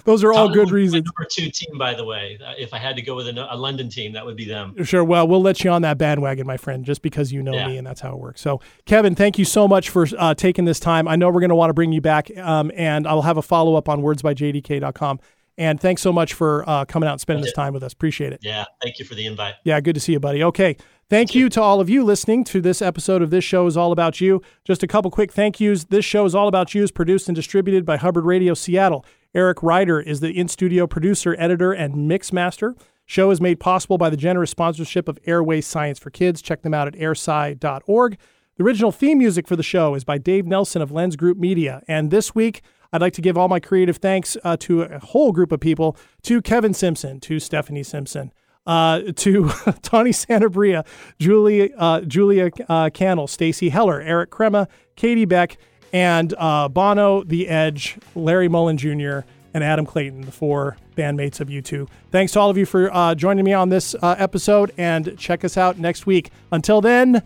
[0.07, 1.05] Those are all Tottenham good be my reasons.
[1.05, 2.39] Number two team, by the way.
[2.43, 4.83] Uh, If I had to go with a, a London team, that would be them.
[4.83, 5.05] Sure.
[5.05, 7.69] Well, we'll let you on that bandwagon, my friend, just because you know Yeah.
[7.69, 8.41] me and that's how it works.
[8.41, 11.07] So, Kevin, thank you so much for uh, taking this time.
[11.07, 13.43] I know we're going to want to bring you back, um, and I'll have a
[13.43, 15.21] follow up on wordsbyjdk.com.
[15.59, 17.93] And thanks so much for uh, coming out and spending this time with us.
[17.93, 18.41] Appreciate it.
[18.43, 19.55] Yeah, thank you for the invite.
[19.65, 20.43] Yeah, good to see you, buddy.
[20.43, 20.77] Okay.
[21.11, 23.93] Thank you to all of you listening to this episode of This Show is All
[23.93, 24.41] About You.
[24.65, 25.85] Just a couple quick thank yous.
[25.85, 29.05] This Show is All About You is produced and distributed by Hubbard Radio Seattle.
[29.35, 32.75] Eric Ryder is the in studio producer, editor, and mix master.
[33.05, 36.41] Show is made possible by the generous sponsorship of Airway Science for Kids.
[36.41, 38.17] Check them out at airsci.org.
[38.57, 41.83] The original theme music for the show is by Dave Nelson of Lens Group Media.
[41.89, 42.63] And this week,
[42.93, 45.97] I'd like to give all my creative thanks uh, to a whole group of people
[46.23, 48.33] to Kevin Simpson, to Stephanie Simpson,
[48.67, 49.49] uh, to
[49.83, 50.87] Tawny Santabria,
[51.19, 55.57] Julie, uh, Julia uh, Cannell, Stacy Heller, Eric Crema, Katie Beck,
[55.93, 59.21] and uh, Bono, The Edge, Larry Mullen Jr.,
[59.55, 61.87] and Adam Clayton, the four bandmates of U2.
[62.11, 65.45] Thanks to all of you for uh, joining me on this uh, episode, and check
[65.45, 66.31] us out next week.
[66.51, 67.23] Until then,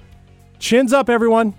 [0.59, 1.55] chins up, everyone.